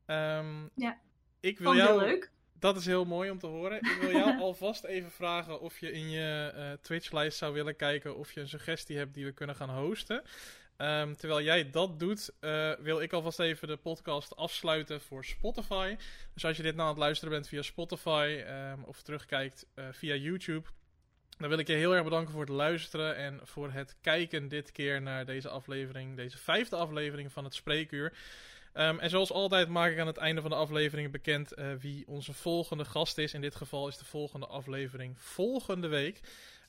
[0.05, 0.97] Ehm, Ja,
[1.39, 2.31] ik wil jou, heel leuk.
[2.59, 3.77] dat is heel mooi om te horen.
[3.77, 8.15] Ik wil jou alvast even vragen of je in je eh, Twitch-lijst zou willen kijken
[8.15, 10.23] of je een suggestie hebt die we kunnen gaan hosten.
[10.77, 15.95] Ehm, terwijl jij dat doet, eh, wil ik alvast even de podcast afsluiten voor Spotify.
[16.33, 19.85] Dus als je dit nou aan het luisteren bent via Spotify ehm, of terugkijkt eh,
[19.91, 20.67] via YouTube,
[21.37, 24.71] dan wil ik je heel erg bedanken voor het luisteren en voor het kijken dit
[24.71, 28.13] keer naar deze aflevering, deze vijfde aflevering van het Spreekuur.
[28.77, 32.07] Ehm, en zoals altijd maak ik aan het einde van de aflevering bekend eh, wie
[32.07, 33.33] onze volgende gast is.
[33.33, 36.19] In dit geval is de volgende aflevering volgende week.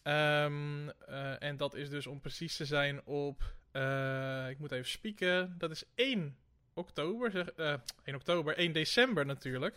[0.03, 3.57] Ehm, eh, en dat is dus om precies te zijn op.
[3.73, 5.55] eh, ik moet even spieken.
[5.59, 6.37] Dat is 1
[6.75, 7.31] oktober.
[7.31, 9.77] Zeg, eh 1 oktober, 1 december natuurlijk.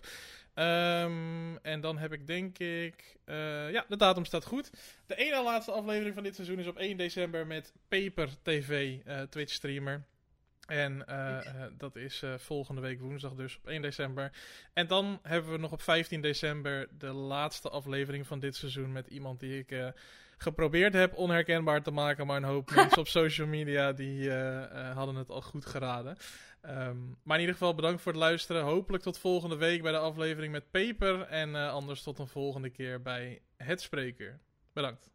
[0.53, 3.19] Ehm, en dan heb ik denk ik.
[3.71, 4.69] ja, de datum staat goed.
[5.05, 8.97] De ene laatste aflevering van dit seizoen is op 1 december met Paper TV,
[9.29, 10.05] Twitch streamer.
[10.71, 14.31] En eh, eh, dat is eh, volgende week woensdag, dus op 1 december.
[14.73, 19.07] En dan hebben we nog op 15 december de laatste aflevering van dit seizoen met
[19.07, 19.93] iemand die ik
[20.37, 22.27] geprobeerd heb onherkenbaar te maken.
[22.27, 24.31] Maar een hoop mensen op social media die
[24.93, 26.17] hadden het al goed geraden.
[26.61, 28.63] Ehm, maar in ieder geval bedankt voor het luisteren.
[28.63, 31.21] Hopelijk tot volgende week bij de aflevering met Paper.
[31.21, 34.39] En anders tot een volgende keer bij Het Spreker.
[34.73, 35.11] Bedankt.